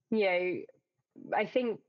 you 0.10 0.26
know 0.26 0.54
I 1.36 1.46
think, 1.46 1.80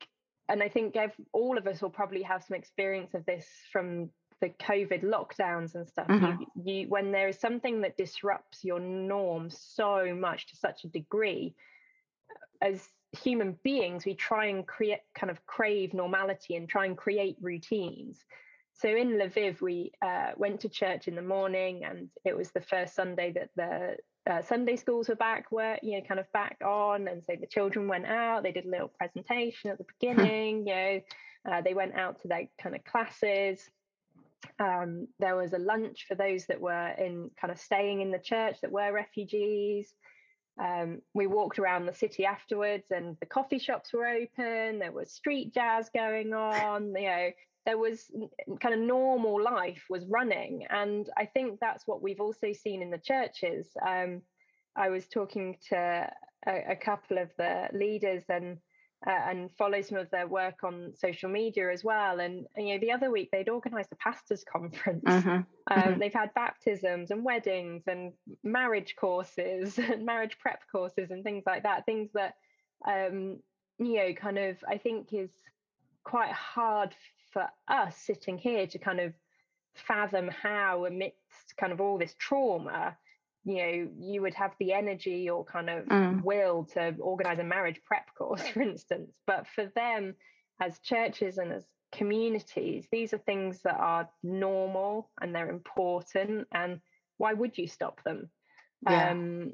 and 0.49 0.63
I 0.63 0.69
think 0.69 0.97
all 1.33 1.59
of 1.59 1.67
us 1.67 1.83
will 1.83 1.91
probably 1.91 2.23
have 2.23 2.45
some 2.45 2.57
experience 2.57 3.15
of 3.15 3.25
this 3.27 3.47
from 3.73 4.11
the 4.41 4.49
COVID 4.49 5.03
lockdowns 5.03 5.75
and 5.75 5.87
stuff. 5.89 6.09
Mm-hmm. 6.09 6.43
You, 6.65 6.75
you, 6.75 6.89
when 6.89 7.13
there 7.13 7.29
is 7.29 7.39
something 7.39 7.81
that 7.83 7.97
disrupts 7.97 8.65
your 8.65 8.81
norm 8.81 9.51
so 9.51 10.15
much 10.15 10.47
to 10.49 10.57
such 10.57 10.85
a 10.85 10.89
degree, 10.89 11.55
as 12.63 12.89
human 13.13 13.59
beings, 13.63 14.05
we 14.05 14.15
try 14.15 14.47
and 14.47 14.67
create, 14.67 15.01
kind 15.15 15.31
of 15.31 15.45
crave 15.47 15.95
normality 15.95 16.57
and 16.57 16.69
try 16.69 16.87
and 16.87 16.97
create 16.97 17.37
routines. 17.41 18.25
So 18.75 18.89
in 18.89 19.19
Lviv, 19.19 19.61
we 19.61 19.93
uh, 20.03 20.33
went 20.37 20.61
to 20.61 20.69
church 20.69 21.09
in 21.09 21.17
the 21.17 21.23
morning, 21.23 21.85
and 21.85 22.09
it 22.25 22.37
was 22.37 22.51
the 22.51 22.61
first 22.61 22.95
Sunday 22.95 23.33
that 23.33 23.51
the 23.57 23.97
uh, 24.31 24.43
Sunday 24.43 24.77
schools 24.77 25.09
were 25.09 25.17
back, 25.17 25.51
were 25.51 25.79
you 25.83 25.99
know 25.99 26.07
kind 26.07 26.21
of 26.21 26.31
back 26.33 26.59
on, 26.65 27.09
and 27.09 27.25
so 27.25 27.35
the 27.41 27.47
children 27.47 27.89
went 27.89 28.07
out. 28.07 28.45
They 28.45 28.53
did 28.53 28.67
a 28.67 28.71
little 28.71 28.93
presentation 28.97 29.71
at 29.71 29.79
the 29.79 29.87
beginning. 29.99 30.67
you 30.69 30.75
know, 30.75 31.01
uh, 31.51 31.61
they 31.63 31.75
went 31.75 31.97
out 31.97 32.21
to 32.23 32.29
their 32.29 32.49
kind 32.63 32.77
of 32.77 32.85
classes. 32.85 33.69
Um, 34.61 35.09
there 35.19 35.35
was 35.35 35.53
a 35.55 35.59
lunch 35.59 36.05
for 36.07 36.15
those 36.15 36.47
that 36.47 36.61
were 36.61 36.91
in 36.99 37.31
kind 37.41 37.51
of 37.51 37.59
staying 37.59 38.01
in 38.01 38.13
the 38.13 38.19
church 38.19 38.61
that 38.63 38.71
were 38.71 38.93
refugees. 38.93 39.93
Um, 40.59 41.03
we 41.15 41.27
walked 41.27 41.59
around 41.59 41.87
the 41.87 41.95
city 41.95 42.25
afterwards, 42.25 42.91
and 42.91 43.17
the 43.21 43.27
coffee 43.27 43.59
shops 43.59 43.93
were 43.93 44.07
open. 44.07 44.79
There 44.79 44.93
was 44.93 45.13
street 45.13 45.55
jazz 45.55 45.91
going 45.95 46.33
on. 46.33 46.95
You 46.97 47.09
know, 47.09 47.31
there 47.69 47.79
was 47.79 48.11
kind 48.61 48.75
of 48.75 48.81
normal 48.81 49.43
life 49.43 49.85
was 49.91 50.07
running 50.07 50.65
and 50.71 51.11
i 51.19 51.27
think 51.27 51.61
that's 51.61 51.87
what 51.87 52.01
we've 52.01 52.21
also 52.21 52.51
seen 52.51 52.81
in 52.81 52.91
the 52.91 52.97
churches 52.97 53.69
um, 53.87 54.23
i 54.75 54.89
was 54.89 55.07
talking 55.07 55.55
to 55.69 55.77
a, 56.47 56.73
a, 56.73 56.77
couple 56.77 57.19
of 57.19 57.31
the 57.37 57.69
leaders 57.75 58.23
and 58.31 58.57
uh, 59.07 59.11
and 59.11 59.51
follow 59.53 59.81
some 59.81 59.97
of 59.97 60.11
their 60.11 60.27
work 60.27 60.65
on 60.65 60.93
social 60.95 61.31
media 61.31 61.71
as 61.71 61.85
well 61.85 62.21
and, 62.21 62.47
and 62.57 62.69
you 62.69 62.75
know 62.75 62.81
the 62.81 62.91
other 62.91 63.11
week 63.11 63.29
they'd 63.31 63.49
organized 63.49 63.93
a 63.93 63.97
pastors 63.97 64.45
conference 64.53 65.05
mm-hmm. 65.05 65.29
Um, 65.29 65.45
mm-hmm. 65.71 66.01
they've 66.01 66.13
had 66.13 66.35
baptisms 66.35 67.11
and 67.11 67.25
weddings 67.25 67.85
and 67.87 68.13
marriage 68.43 68.97
courses 68.97 69.79
and 69.79 70.05
marriage 70.05 70.39
prep 70.39 70.63
courses 70.71 71.11
and 71.11 71.23
things 71.23 71.45
like 71.47 71.63
that 71.63 71.87
things 71.87 72.11
that 72.15 72.35
um, 72.87 73.39
you 73.79 73.97
know 73.97 74.13
kind 74.15 74.39
of 74.39 74.57
i 74.69 74.77
think 74.77 75.13
is 75.13 75.31
quite 76.05 76.33
hard 76.33 76.95
for 77.33 77.47
us 77.69 77.97
sitting 77.97 78.39
here 78.39 78.67
to 78.67 78.79
kind 78.79 78.99
of 78.99 79.13
fathom 79.75 80.29
how 80.29 80.87
amidst 80.87 81.57
kind 81.57 81.73
of 81.73 81.81
all 81.81 81.99
this 81.99 82.15
trauma 82.19 82.97
you 83.49 83.57
know 83.57 83.89
you 83.99 84.23
would 84.23 84.35
have 84.35 84.53
the 84.59 84.73
energy 84.73 85.29
or 85.29 85.45
kind 85.45 85.71
of 85.71 85.85
mm. 85.87 86.23
will 86.23 86.65
to 86.65 86.95
organize 87.01 87.39
a 87.39 87.45
marriage 87.45 87.81
prep 87.85 88.07
course 88.17 88.47
for 88.53 88.63
instance 88.63 89.11
but 89.27 89.47
for 89.55 89.67
them 89.75 90.15
as 90.61 90.79
churches 90.81 91.39
and 91.39 91.53
as 91.53 91.65
communities 91.91 92.87
these 92.93 93.15
are 93.15 93.19
things 93.19 93.61
that 93.63 93.77
are 93.79 94.09
normal 94.23 95.11
and 95.21 95.35
they're 95.35 95.51
important 95.51 96.47
and 96.53 96.81
why 97.17 97.33
would 97.33 97.57
you 97.57 97.67
stop 97.67 98.03
them 98.05 98.29
yeah. 98.89 99.11
um 99.11 99.53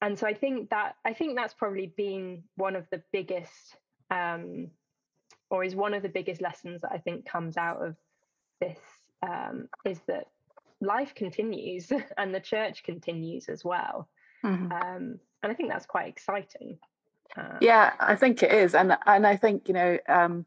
and 0.00 0.16
so 0.18 0.26
i 0.26 0.34
think 0.34 0.70
that 0.70 0.94
i 1.04 1.12
think 1.12 1.36
that's 1.36 1.54
probably 1.54 1.92
been 1.96 2.44
one 2.54 2.76
of 2.76 2.86
the 2.90 3.02
biggest 3.12 3.76
um 4.12 4.70
or 5.52 5.62
is 5.62 5.76
one 5.76 5.92
of 5.92 6.02
the 6.02 6.08
biggest 6.08 6.40
lessons 6.40 6.80
that 6.80 6.92
I 6.92 6.98
think 6.98 7.26
comes 7.26 7.58
out 7.58 7.84
of 7.84 7.94
this 8.58 8.78
um, 9.22 9.68
is 9.84 10.00
that 10.08 10.28
life 10.82 11.14
continues 11.14 11.90
and 12.18 12.34
the 12.34 12.40
church 12.40 12.82
continues 12.82 13.48
as 13.48 13.64
well. 13.64 14.08
Mm-hmm. 14.44 14.72
Um, 14.72 15.18
and 15.42 15.52
I 15.52 15.54
think 15.54 15.70
that's 15.70 15.86
quite 15.86 16.08
exciting. 16.08 16.78
Uh, 17.36 17.58
yeah, 17.60 17.92
I 17.98 18.14
think 18.14 18.42
it 18.42 18.52
is, 18.52 18.74
and 18.74 18.96
and 19.06 19.26
I 19.26 19.36
think 19.36 19.66
you 19.66 19.74
know 19.74 19.98
um, 20.06 20.44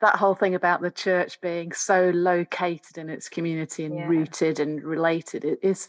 that 0.00 0.16
whole 0.16 0.34
thing 0.34 0.54
about 0.54 0.82
the 0.82 0.90
church 0.90 1.40
being 1.40 1.72
so 1.72 2.10
located 2.10 2.98
in 2.98 3.08
its 3.08 3.28
community 3.28 3.84
and 3.84 3.94
yeah. 3.94 4.06
rooted 4.06 4.58
and 4.58 4.82
related 4.82 5.44
it 5.44 5.60
is 5.62 5.88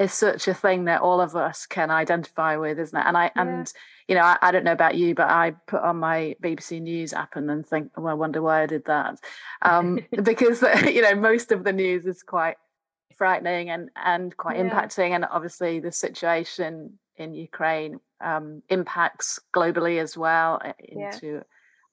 is 0.00 0.14
such 0.14 0.48
a 0.48 0.54
thing 0.54 0.86
that 0.86 1.02
all 1.02 1.20
of 1.20 1.36
us 1.36 1.66
can 1.66 1.90
identify 1.90 2.56
with, 2.56 2.78
isn't 2.78 2.98
it? 2.98 3.06
And 3.06 3.16
I 3.16 3.24
yeah. 3.24 3.42
and 3.42 3.72
you 4.08 4.16
know, 4.16 4.22
I, 4.22 4.38
I, 4.42 4.50
don't 4.50 4.64
know 4.64 4.72
about 4.72 4.96
you, 4.96 5.14
but 5.14 5.28
I 5.28 5.52
put 5.68 5.82
on 5.82 5.98
my 5.98 6.34
BBC 6.42 6.80
News 6.80 7.12
app 7.12 7.36
and 7.36 7.48
then 7.48 7.62
think, 7.62 7.92
oh, 7.96 8.06
I 8.06 8.14
wonder 8.14 8.42
why 8.42 8.62
I 8.62 8.66
did 8.66 8.86
that, 8.86 9.20
um, 9.62 10.00
because 10.22 10.62
you 10.86 11.02
know 11.02 11.14
most 11.14 11.52
of 11.52 11.62
the 11.62 11.72
news 11.72 12.06
is 12.06 12.22
quite 12.22 12.56
frightening 13.14 13.68
and 13.68 13.90
and 13.94 14.34
quite 14.36 14.56
yeah. 14.56 14.68
impacting, 14.68 15.10
and 15.10 15.26
obviously 15.30 15.78
the 15.80 15.92
situation 15.92 16.98
in 17.16 17.34
Ukraine 17.34 18.00
um, 18.22 18.62
impacts 18.70 19.38
globally 19.54 20.00
as 20.00 20.16
well 20.16 20.62
into 20.78 21.26
yeah. 21.26 21.42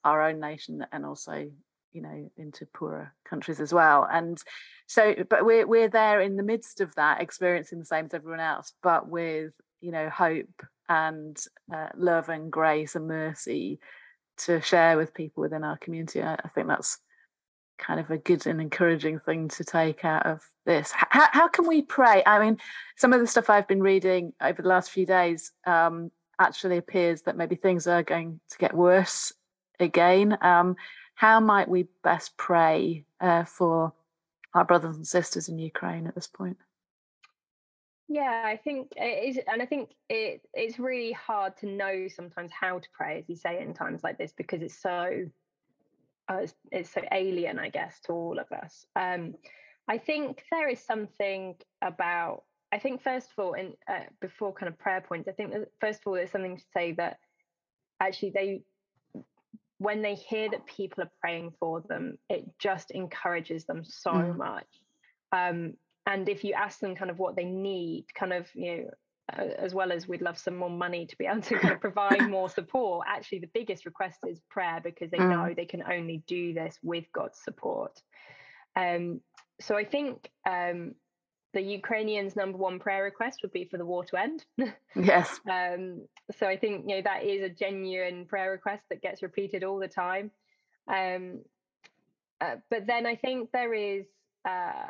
our 0.05 0.21
own 0.21 0.39
nation 0.39 0.85
and 0.93 1.05
also 1.05 1.49
you 1.97 2.03
know 2.03 2.31
into 2.37 2.67
poorer 2.67 3.11
countries 3.27 3.59
as 3.59 3.73
well. 3.73 4.07
And 4.09 4.37
so 4.85 5.15
but 5.27 5.45
we're 5.45 5.65
we're 5.65 5.89
there 5.89 6.21
in 6.21 6.37
the 6.37 6.43
midst 6.43 6.79
of 6.79 6.93
that 6.95 7.21
experiencing 7.21 7.79
the 7.79 7.85
same 7.85 8.05
as 8.05 8.13
everyone 8.13 8.39
else 8.39 8.73
but 8.83 9.09
with 9.09 9.51
you 9.81 9.91
know 9.91 10.09
hope 10.09 10.61
and 10.87 11.35
uh, 11.73 11.87
love 11.97 12.29
and 12.29 12.51
grace 12.51 12.95
and 12.95 13.07
mercy 13.07 13.79
to 14.37 14.61
share 14.61 14.95
with 14.95 15.15
people 15.15 15.41
within 15.41 15.63
our 15.63 15.77
community. 15.77 16.21
I, 16.21 16.35
I, 16.35 16.49
think 16.53 16.67
that's 16.67 16.99
kind 17.79 17.99
of 17.99 18.11
a 18.11 18.17
good 18.19 18.45
and 18.45 18.61
encouraging 18.61 19.19
thing 19.19 19.47
to 19.49 19.63
take 19.63 20.05
out 20.05 20.27
of 20.27 20.41
this. 20.67 20.93
How, 20.93 21.27
how 21.31 21.47
can 21.47 21.67
we 21.67 21.81
pray? 21.81 22.21
I 22.25 22.39
mean 22.39 22.57
some 22.95 23.11
of 23.11 23.19
the 23.19 23.27
stuff 23.27 23.49
i've 23.49 23.67
been 23.67 23.81
reading 23.81 24.33
over 24.39 24.61
the 24.61 24.69
last 24.69 24.91
few 24.91 25.07
days 25.07 25.51
um, 25.65 26.11
actually 26.39 26.77
appears 26.77 27.23
that 27.23 27.37
maybe 27.37 27.55
things 27.55 27.87
are 27.87 28.03
going 28.03 28.39
to 28.51 28.57
get 28.59 28.75
worse 28.75 29.33
again. 29.79 30.37
Um, 30.41 30.75
how 31.17 31.39
might 31.39 31.67
we 31.67 31.87
best 32.03 32.37
pray 32.37 33.03
uh, 33.19 33.43
for 33.43 33.91
our 34.53 34.63
brothers 34.63 34.97
and 34.97 35.07
sisters 35.07 35.49
in 35.49 35.57
Ukraine 35.57 36.05
at 36.05 36.13
this 36.13 36.27
point? 36.27 36.57
Yeah, 38.07 38.43
I 38.45 38.55
think 38.55 38.93
it 38.95 39.29
is, 39.29 39.39
and 39.51 39.59
I 39.59 39.65
think 39.65 39.89
it 40.09 40.41
it's 40.53 40.77
really 40.77 41.11
hard 41.13 41.57
to 41.57 41.65
know 41.65 42.07
sometimes 42.07 42.51
how 42.51 42.77
to 42.77 42.87
pray, 42.93 43.17
as 43.17 43.27
you 43.27 43.35
say, 43.35 43.59
in 43.59 43.73
times 43.73 44.03
like 44.03 44.19
this, 44.19 44.31
because 44.31 44.61
it's 44.61 44.79
so 44.79 45.25
uh, 46.29 46.35
it's, 46.35 46.53
it's, 46.71 46.91
so 46.91 47.01
alien, 47.11 47.57
I 47.57 47.69
guess, 47.69 47.99
to 48.01 48.13
all 48.13 48.37
of 48.37 48.51
us. 48.51 48.85
Um, 48.95 49.33
I 49.87 49.97
think 49.97 50.43
there 50.51 50.69
is 50.69 50.79
something 50.79 51.55
about 51.81 52.43
I 52.71 52.77
think 52.77 53.01
first 53.01 53.31
of 53.31 53.43
all, 53.43 53.53
and 53.55 53.73
uh, 53.89 54.05
before 54.21 54.53
kind 54.53 54.71
of 54.71 54.77
prayer 54.77 55.01
points, 55.01 55.27
I 55.27 55.31
think 55.31 55.51
that 55.53 55.69
first 55.81 56.01
of 56.01 56.07
all, 56.07 56.13
there's 56.13 56.31
something 56.31 56.57
to 56.57 56.63
say 56.75 56.91
that 56.93 57.17
actually 57.99 58.29
they, 58.29 58.61
when 59.79 60.01
they 60.01 60.15
hear 60.15 60.49
that 60.49 60.65
people 60.65 61.03
are 61.03 61.11
praying 61.21 61.53
for 61.59 61.83
them, 61.87 62.17
it 62.29 62.45
just 62.59 62.91
encourages 62.91 63.65
them 63.65 63.83
so 63.83 64.11
mm. 64.11 64.37
much. 64.37 64.67
Um, 65.31 65.73
and 66.05 66.27
if 66.29 66.43
you 66.43 66.53
ask 66.53 66.79
them 66.79 66.95
kind 66.95 67.11
of 67.11 67.19
what 67.19 67.35
they 67.35 67.45
need, 67.45 68.05
kind 68.15 68.33
of 68.33 68.47
you 68.55 68.77
know, 68.77 68.89
uh, 69.37 69.49
as 69.57 69.73
well 69.73 69.91
as 69.91 70.07
we'd 70.07 70.21
love 70.21 70.37
some 70.37 70.55
more 70.55 70.69
money 70.69 71.05
to 71.05 71.17
be 71.17 71.25
able 71.25 71.41
to 71.41 71.59
kind 71.59 71.73
of 71.73 71.81
provide 71.81 72.21
more 72.29 72.49
support, 72.49 73.05
actually 73.09 73.39
the 73.39 73.49
biggest 73.53 73.85
request 73.85 74.19
is 74.27 74.41
prayer 74.49 74.79
because 74.83 75.11
they 75.11 75.17
mm. 75.17 75.29
know 75.29 75.53
they 75.53 75.65
can 75.65 75.83
only 75.83 76.23
do 76.27 76.53
this 76.53 76.77
with 76.81 77.05
God's 77.13 77.39
support. 77.43 77.91
Um, 78.75 79.21
so 79.59 79.75
I 79.75 79.83
think 79.83 80.29
um, 80.47 80.95
the 81.53 81.61
Ukrainians' 81.61 82.35
number 82.35 82.57
one 82.57 82.79
prayer 82.79 83.03
request 83.03 83.39
would 83.41 83.53
be 83.53 83.65
for 83.65 83.77
the 83.77 83.85
war 83.85 84.03
to 84.05 84.17
end. 84.17 84.45
yes. 84.95 85.39
Um, 85.49 86.01
so 86.37 86.47
I 86.47 86.57
think 86.57 86.85
you 86.87 86.97
know 86.97 87.01
that 87.03 87.23
is 87.23 87.41
a 87.41 87.49
genuine 87.49 88.25
prayer 88.25 88.51
request 88.51 88.83
that 88.89 89.01
gets 89.01 89.21
repeated 89.21 89.63
all 89.63 89.79
the 89.79 89.87
time. 89.87 90.31
Um, 90.87 91.39
uh, 92.39 92.57
but 92.69 92.85
then 92.85 93.05
I 93.05 93.15
think 93.15 93.51
there 93.51 93.73
is 93.73 94.05
uh, 94.47 94.89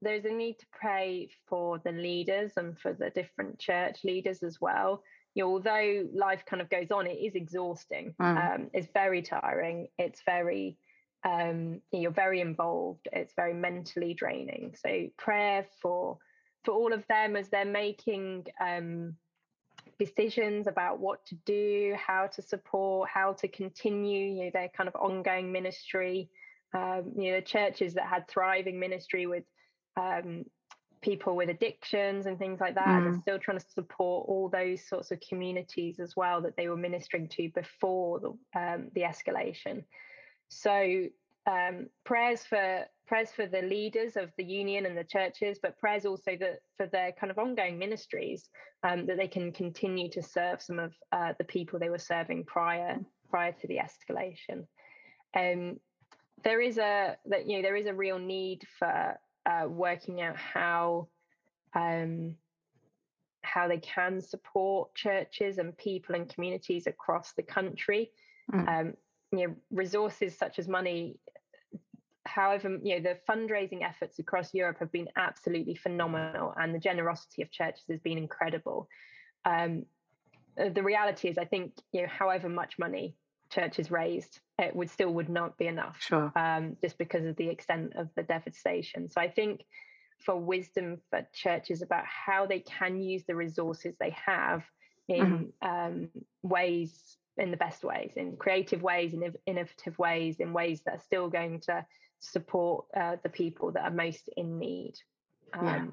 there's 0.00 0.24
a 0.24 0.30
need 0.30 0.58
to 0.60 0.66
pray 0.72 1.28
for 1.46 1.78
the 1.78 1.92
leaders 1.92 2.52
and 2.56 2.78
for 2.78 2.92
the 2.92 3.10
different 3.10 3.58
church 3.58 4.04
leaders 4.04 4.42
as 4.42 4.60
well. 4.60 5.02
You 5.34 5.44
know, 5.44 5.50
although 5.50 6.08
life 6.14 6.44
kind 6.46 6.62
of 6.62 6.70
goes 6.70 6.90
on, 6.90 7.06
it 7.06 7.16
is 7.16 7.34
exhausting. 7.34 8.14
Mm. 8.20 8.54
Um, 8.54 8.70
it's 8.72 8.88
very 8.94 9.22
tiring. 9.22 9.88
It's 9.98 10.22
very 10.24 10.76
um, 11.24 11.80
you're 11.90 12.10
very 12.10 12.40
involved. 12.40 13.08
It's 13.12 13.32
very 13.34 13.54
mentally 13.54 14.14
draining. 14.14 14.74
So 14.80 15.08
prayer 15.16 15.66
for 15.80 16.18
for 16.64 16.72
all 16.72 16.92
of 16.92 17.06
them 17.08 17.36
as 17.36 17.48
they're 17.48 17.64
making 17.64 18.46
um, 18.58 19.16
decisions 19.98 20.66
about 20.66 20.98
what 20.98 21.24
to 21.26 21.34
do, 21.44 21.94
how 21.94 22.26
to 22.28 22.42
support, 22.42 23.10
how 23.12 23.34
to 23.34 23.48
continue, 23.48 24.32
you 24.32 24.44
know, 24.44 24.50
their 24.52 24.68
kind 24.68 24.88
of 24.88 24.94
ongoing 24.96 25.52
ministry. 25.52 26.30
Um, 26.74 27.12
you 27.16 27.30
know, 27.30 27.36
the 27.36 27.46
churches 27.46 27.94
that 27.94 28.06
had 28.06 28.26
thriving 28.28 28.80
ministry 28.80 29.26
with 29.26 29.44
um, 29.96 30.44
people 31.02 31.36
with 31.36 31.50
addictions 31.50 32.26
and 32.26 32.38
things 32.38 32.60
like 32.60 32.74
that, 32.74 32.86
mm. 32.86 33.06
and 33.06 33.22
still 33.22 33.38
trying 33.38 33.58
to 33.58 33.64
support 33.74 34.26
all 34.28 34.48
those 34.48 34.82
sorts 34.82 35.10
of 35.10 35.20
communities 35.20 36.00
as 36.00 36.16
well 36.16 36.40
that 36.42 36.56
they 36.56 36.68
were 36.68 36.76
ministering 36.76 37.28
to 37.28 37.48
before 37.54 38.20
the 38.20 38.28
um, 38.58 38.88
the 38.94 39.02
escalation. 39.02 39.84
So 40.48 41.06
um, 41.46 41.86
prayers 42.04 42.44
for 42.44 42.84
prayers 43.06 43.30
for 43.36 43.46
the 43.46 43.60
leaders 43.60 44.16
of 44.16 44.30
the 44.38 44.44
union 44.44 44.86
and 44.86 44.96
the 44.96 45.04
churches, 45.04 45.58
but 45.62 45.78
prayers 45.78 46.06
also 46.06 46.36
that 46.40 46.60
for 46.76 46.86
their 46.86 47.12
kind 47.12 47.30
of 47.30 47.38
ongoing 47.38 47.78
ministries 47.78 48.48
um, 48.82 49.06
that 49.06 49.18
they 49.18 49.28
can 49.28 49.52
continue 49.52 50.08
to 50.08 50.22
serve 50.22 50.62
some 50.62 50.78
of 50.78 50.94
uh, 51.12 51.34
the 51.36 51.44
people 51.44 51.78
they 51.78 51.90
were 51.90 51.98
serving 51.98 52.44
prior 52.44 52.98
prior 53.28 53.52
to 53.52 53.66
the 53.66 53.78
escalation. 53.78 54.66
Um, 55.36 55.78
there 56.44 56.60
is 56.60 56.78
a 56.78 57.16
that 57.26 57.46
you 57.46 57.56
know 57.56 57.62
there 57.62 57.76
is 57.76 57.86
a 57.86 57.94
real 57.94 58.18
need 58.18 58.62
for 58.78 59.18
uh, 59.46 59.66
working 59.68 60.22
out 60.22 60.36
how 60.36 61.08
um, 61.74 62.36
how 63.42 63.68
they 63.68 63.78
can 63.78 64.22
support 64.22 64.94
churches 64.94 65.58
and 65.58 65.76
people 65.76 66.14
and 66.14 66.32
communities 66.32 66.86
across 66.86 67.32
the 67.32 67.42
country. 67.42 68.10
Mm. 68.52 68.68
Um, 68.68 68.94
you 69.32 69.48
know 69.48 69.54
resources 69.70 70.36
such 70.38 70.58
as 70.58 70.68
money 70.68 71.18
however 72.34 72.78
you 72.82 72.96
know 72.96 73.02
the 73.02 73.18
fundraising 73.30 73.82
efforts 73.82 74.18
across 74.18 74.52
europe 74.52 74.78
have 74.80 74.90
been 74.90 75.08
absolutely 75.16 75.74
phenomenal 75.74 76.52
and 76.56 76.74
the 76.74 76.78
generosity 76.78 77.42
of 77.42 77.50
churches 77.50 77.84
has 77.88 78.00
been 78.00 78.18
incredible 78.18 78.88
um, 79.44 79.84
uh, 80.60 80.68
the 80.70 80.82
reality 80.82 81.28
is 81.28 81.38
i 81.38 81.44
think 81.44 81.72
you 81.92 82.02
know 82.02 82.08
however 82.08 82.48
much 82.48 82.78
money 82.78 83.14
churches 83.50 83.90
raised 83.90 84.40
it 84.58 84.74
would 84.74 84.90
still 84.90 85.12
would 85.12 85.28
not 85.28 85.56
be 85.58 85.66
enough 85.66 85.96
sure. 86.00 86.32
um, 86.36 86.76
just 86.82 86.98
because 86.98 87.24
of 87.24 87.36
the 87.36 87.48
extent 87.48 87.92
of 87.96 88.08
the 88.16 88.22
devastation 88.22 89.08
so 89.08 89.20
i 89.20 89.28
think 89.28 89.60
for 90.18 90.36
wisdom 90.36 90.98
for 91.10 91.26
churches 91.32 91.82
about 91.82 92.04
how 92.04 92.46
they 92.46 92.60
can 92.60 93.00
use 93.00 93.24
the 93.24 93.34
resources 93.34 93.94
they 94.00 94.16
have 94.26 94.62
in 95.08 95.52
mm-hmm. 95.62 95.68
um, 95.68 96.08
ways 96.42 97.16
in 97.36 97.50
the 97.50 97.56
best 97.56 97.82
ways, 97.82 98.12
in 98.16 98.36
creative 98.36 98.82
ways, 98.82 99.12
in 99.12 99.34
innovative 99.46 99.98
ways, 99.98 100.38
in 100.38 100.52
ways 100.52 100.82
that 100.82 100.94
are 100.94 101.00
still 101.00 101.28
going 101.28 101.60
to 101.60 101.84
support 102.24 102.86
uh, 102.96 103.16
the 103.22 103.28
people 103.28 103.72
that 103.72 103.84
are 103.84 103.90
most 103.90 104.28
in 104.36 104.58
need. 104.58 104.94
Um, 105.52 105.66
yeah. 105.66 105.84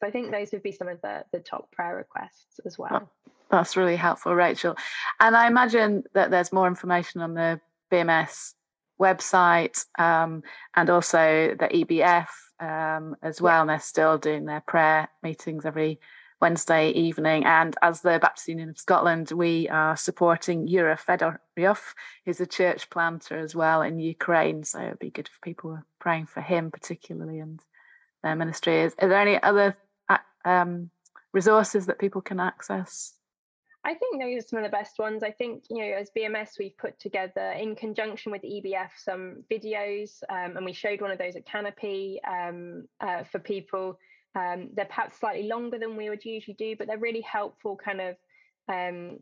So 0.00 0.08
I 0.08 0.10
think 0.10 0.30
those 0.30 0.52
would 0.52 0.62
be 0.62 0.72
some 0.72 0.88
of 0.88 1.00
the 1.02 1.24
the 1.32 1.40
top 1.40 1.70
prayer 1.72 1.96
requests 1.96 2.60
as 2.66 2.78
well. 2.78 3.10
That's 3.50 3.76
really 3.76 3.96
helpful, 3.96 4.34
Rachel. 4.34 4.76
And 5.20 5.36
I 5.36 5.46
imagine 5.46 6.04
that 6.14 6.30
there's 6.30 6.52
more 6.52 6.66
information 6.66 7.20
on 7.20 7.34
the 7.34 7.60
BMS 7.92 8.54
website 9.00 9.84
um, 9.98 10.42
and 10.74 10.90
also 10.90 11.54
the 11.58 11.68
EBF 11.68 12.28
um, 12.60 13.16
as 13.22 13.40
well. 13.40 13.56
Yeah. 13.56 13.60
And 13.60 13.70
they're 13.70 13.80
still 13.80 14.18
doing 14.18 14.44
their 14.44 14.62
prayer 14.66 15.08
meetings 15.22 15.66
every 15.66 16.00
Wednesday 16.44 16.90
evening. 16.90 17.46
And 17.46 17.74
as 17.80 18.02
the 18.02 18.18
Baptist 18.20 18.48
Union 18.48 18.68
of 18.68 18.78
Scotland, 18.78 19.30
we 19.30 19.66
are 19.70 19.96
supporting 19.96 20.68
Yura 20.68 20.98
Fedoryov, 20.98 21.80
who's 22.26 22.38
a 22.38 22.46
church 22.46 22.90
planter 22.90 23.38
as 23.38 23.54
well 23.54 23.80
in 23.80 23.98
Ukraine. 23.98 24.62
So 24.62 24.78
it'd 24.78 24.98
be 24.98 25.08
good 25.08 25.30
if 25.32 25.40
people 25.40 25.70
were 25.70 25.86
praying 26.00 26.26
for 26.26 26.42
him 26.42 26.70
particularly 26.70 27.38
and 27.38 27.60
their 28.22 28.36
ministry. 28.36 28.82
Is, 28.82 28.94
are 28.98 29.08
there 29.08 29.22
any 29.22 29.42
other 29.42 29.74
uh, 30.10 30.18
um, 30.44 30.90
resources 31.32 31.86
that 31.86 31.98
people 31.98 32.20
can 32.20 32.38
access? 32.38 33.14
I 33.82 33.94
think 33.94 34.20
those 34.20 34.44
are 34.44 34.46
some 34.46 34.58
of 34.58 34.64
the 34.66 34.68
best 34.68 34.98
ones. 34.98 35.22
I 35.22 35.30
think, 35.30 35.64
you 35.70 35.78
know, 35.78 35.96
as 35.96 36.10
BMS, 36.14 36.58
we've 36.58 36.76
put 36.76 37.00
together 37.00 37.52
in 37.52 37.74
conjunction 37.74 38.30
with 38.30 38.42
EBF 38.42 38.90
some 38.98 39.44
videos, 39.50 40.22
um, 40.28 40.58
and 40.58 40.66
we 40.66 40.74
showed 40.74 41.00
one 41.00 41.10
of 41.10 41.16
those 41.16 41.36
at 41.36 41.46
Canopy 41.46 42.20
um, 42.28 42.86
uh, 43.00 43.24
for 43.24 43.38
people 43.38 43.98
um, 44.34 44.70
they're 44.74 44.84
perhaps 44.84 45.18
slightly 45.18 45.48
longer 45.48 45.78
than 45.78 45.96
we 45.96 46.10
would 46.10 46.24
usually 46.24 46.54
do, 46.54 46.74
but 46.76 46.86
they're 46.86 46.98
really 46.98 47.20
helpful, 47.20 47.76
kind 47.76 48.00
of, 48.00 48.16
um, 48.68 49.18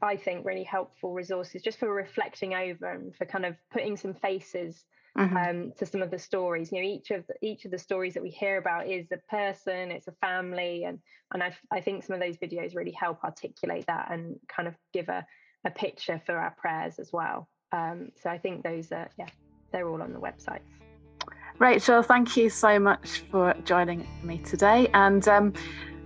I 0.00 0.16
think, 0.16 0.46
really 0.46 0.64
helpful 0.64 1.12
resources 1.12 1.62
just 1.62 1.78
for 1.78 1.92
reflecting 1.92 2.54
over 2.54 2.90
and 2.90 3.14
for 3.14 3.26
kind 3.26 3.44
of 3.44 3.56
putting 3.70 3.96
some 3.96 4.14
faces 4.14 4.84
mm-hmm. 5.16 5.36
um, 5.36 5.72
to 5.78 5.86
some 5.86 6.02
of 6.02 6.10
the 6.10 6.18
stories. 6.18 6.72
You 6.72 6.82
know, 6.82 6.88
each 6.88 7.10
of 7.10 7.26
the, 7.26 7.34
each 7.42 7.64
of 7.64 7.70
the 7.70 7.78
stories 7.78 8.14
that 8.14 8.22
we 8.22 8.30
hear 8.30 8.56
about 8.56 8.88
is 8.88 9.12
a 9.12 9.18
person, 9.30 9.90
it's 9.90 10.08
a 10.08 10.12
family, 10.20 10.84
and 10.84 10.98
and 11.32 11.42
I, 11.42 11.54
I 11.70 11.80
think 11.80 12.04
some 12.04 12.14
of 12.14 12.20
those 12.20 12.38
videos 12.38 12.74
really 12.74 12.92
help 12.92 13.24
articulate 13.24 13.86
that 13.88 14.08
and 14.10 14.36
kind 14.48 14.68
of 14.68 14.74
give 14.92 15.08
a, 15.08 15.26
a 15.64 15.70
picture 15.70 16.20
for 16.24 16.38
our 16.38 16.54
prayers 16.56 16.98
as 16.98 17.10
well. 17.12 17.48
Um, 17.72 18.10
so 18.22 18.30
I 18.30 18.38
think 18.38 18.62
those 18.62 18.92
are 18.92 19.08
yeah, 19.18 19.28
they're 19.72 19.88
all 19.88 20.02
on 20.02 20.12
the 20.12 20.20
websites. 20.20 20.85
Rachel, 21.58 22.02
thank 22.02 22.36
you 22.36 22.50
so 22.50 22.78
much 22.78 23.22
for 23.30 23.54
joining 23.64 24.06
me 24.22 24.38
today. 24.38 24.88
And 24.92 25.26
um, 25.26 25.54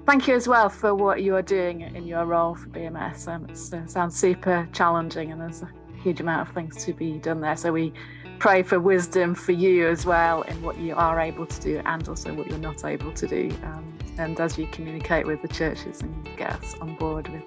thank 0.07 0.29
you 0.29 0.37
as 0.37 0.47
well 0.47 0.69
for 0.69 0.95
what 0.95 1.23
you 1.23 1.35
are 1.35 1.43
doing 1.43 1.81
in 1.81 2.07
your 2.07 2.25
role 2.25 2.55
for 2.55 2.69
BMS. 2.69 3.27
Um, 3.27 3.47
it 3.47 3.75
uh, 3.75 3.87
sounds 3.87 4.17
super 4.17 4.69
challenging 4.73 5.33
and 5.33 5.41
there's 5.41 5.63
a 5.63 5.71
huge 6.03 6.21
amount 6.21 6.49
of 6.49 6.55
things 6.55 6.85
to 6.85 6.93
be 6.93 7.19
done 7.19 7.41
there. 7.41 7.57
So 7.57 7.73
we 7.73 7.93
pray 8.39 8.63
for 8.63 8.79
wisdom 8.79 9.35
for 9.35 9.51
you 9.51 9.89
as 9.89 10.07
well 10.07 10.43
in 10.43 10.63
what 10.63 10.79
you 10.79 10.95
are 10.95 11.19
able 11.19 11.47
to 11.47 11.61
do 11.61 11.83
and 11.85 12.09
also 12.09 12.33
what 12.33 12.47
you're 12.47 12.59
not 12.59 12.85
able 12.85 13.13
to 13.13 13.27
do. 13.27 13.51
Um, 13.65 13.99
and 14.19 14.39
as 14.39 14.57
you 14.57 14.69
communicate 14.69 15.27
with 15.27 15.43
the 15.43 15.49
churches 15.49 16.01
and 16.01 16.29
get 16.37 16.53
us 16.53 16.77
on 16.81 16.95
board 16.95 17.27
with 17.29 17.43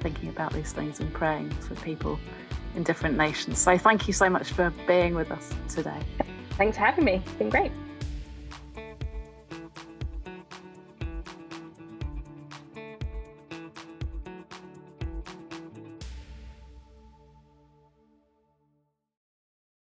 thinking 0.00 0.28
about 0.28 0.52
these 0.52 0.72
things 0.72 1.00
and 1.00 1.10
praying 1.14 1.50
for 1.50 1.74
people 1.76 2.18
in 2.74 2.82
different 2.82 3.16
nations. 3.16 3.58
So 3.58 3.78
thank 3.78 4.06
you 4.06 4.12
so 4.12 4.28
much 4.28 4.52
for 4.52 4.70
being 4.86 5.14
with 5.14 5.30
us 5.30 5.54
today. 5.68 6.02
Thanks 6.56 6.76
for 6.76 6.84
having 6.84 7.04
me. 7.04 7.22
It's 7.24 7.32
been 7.32 7.50
great. 7.50 7.70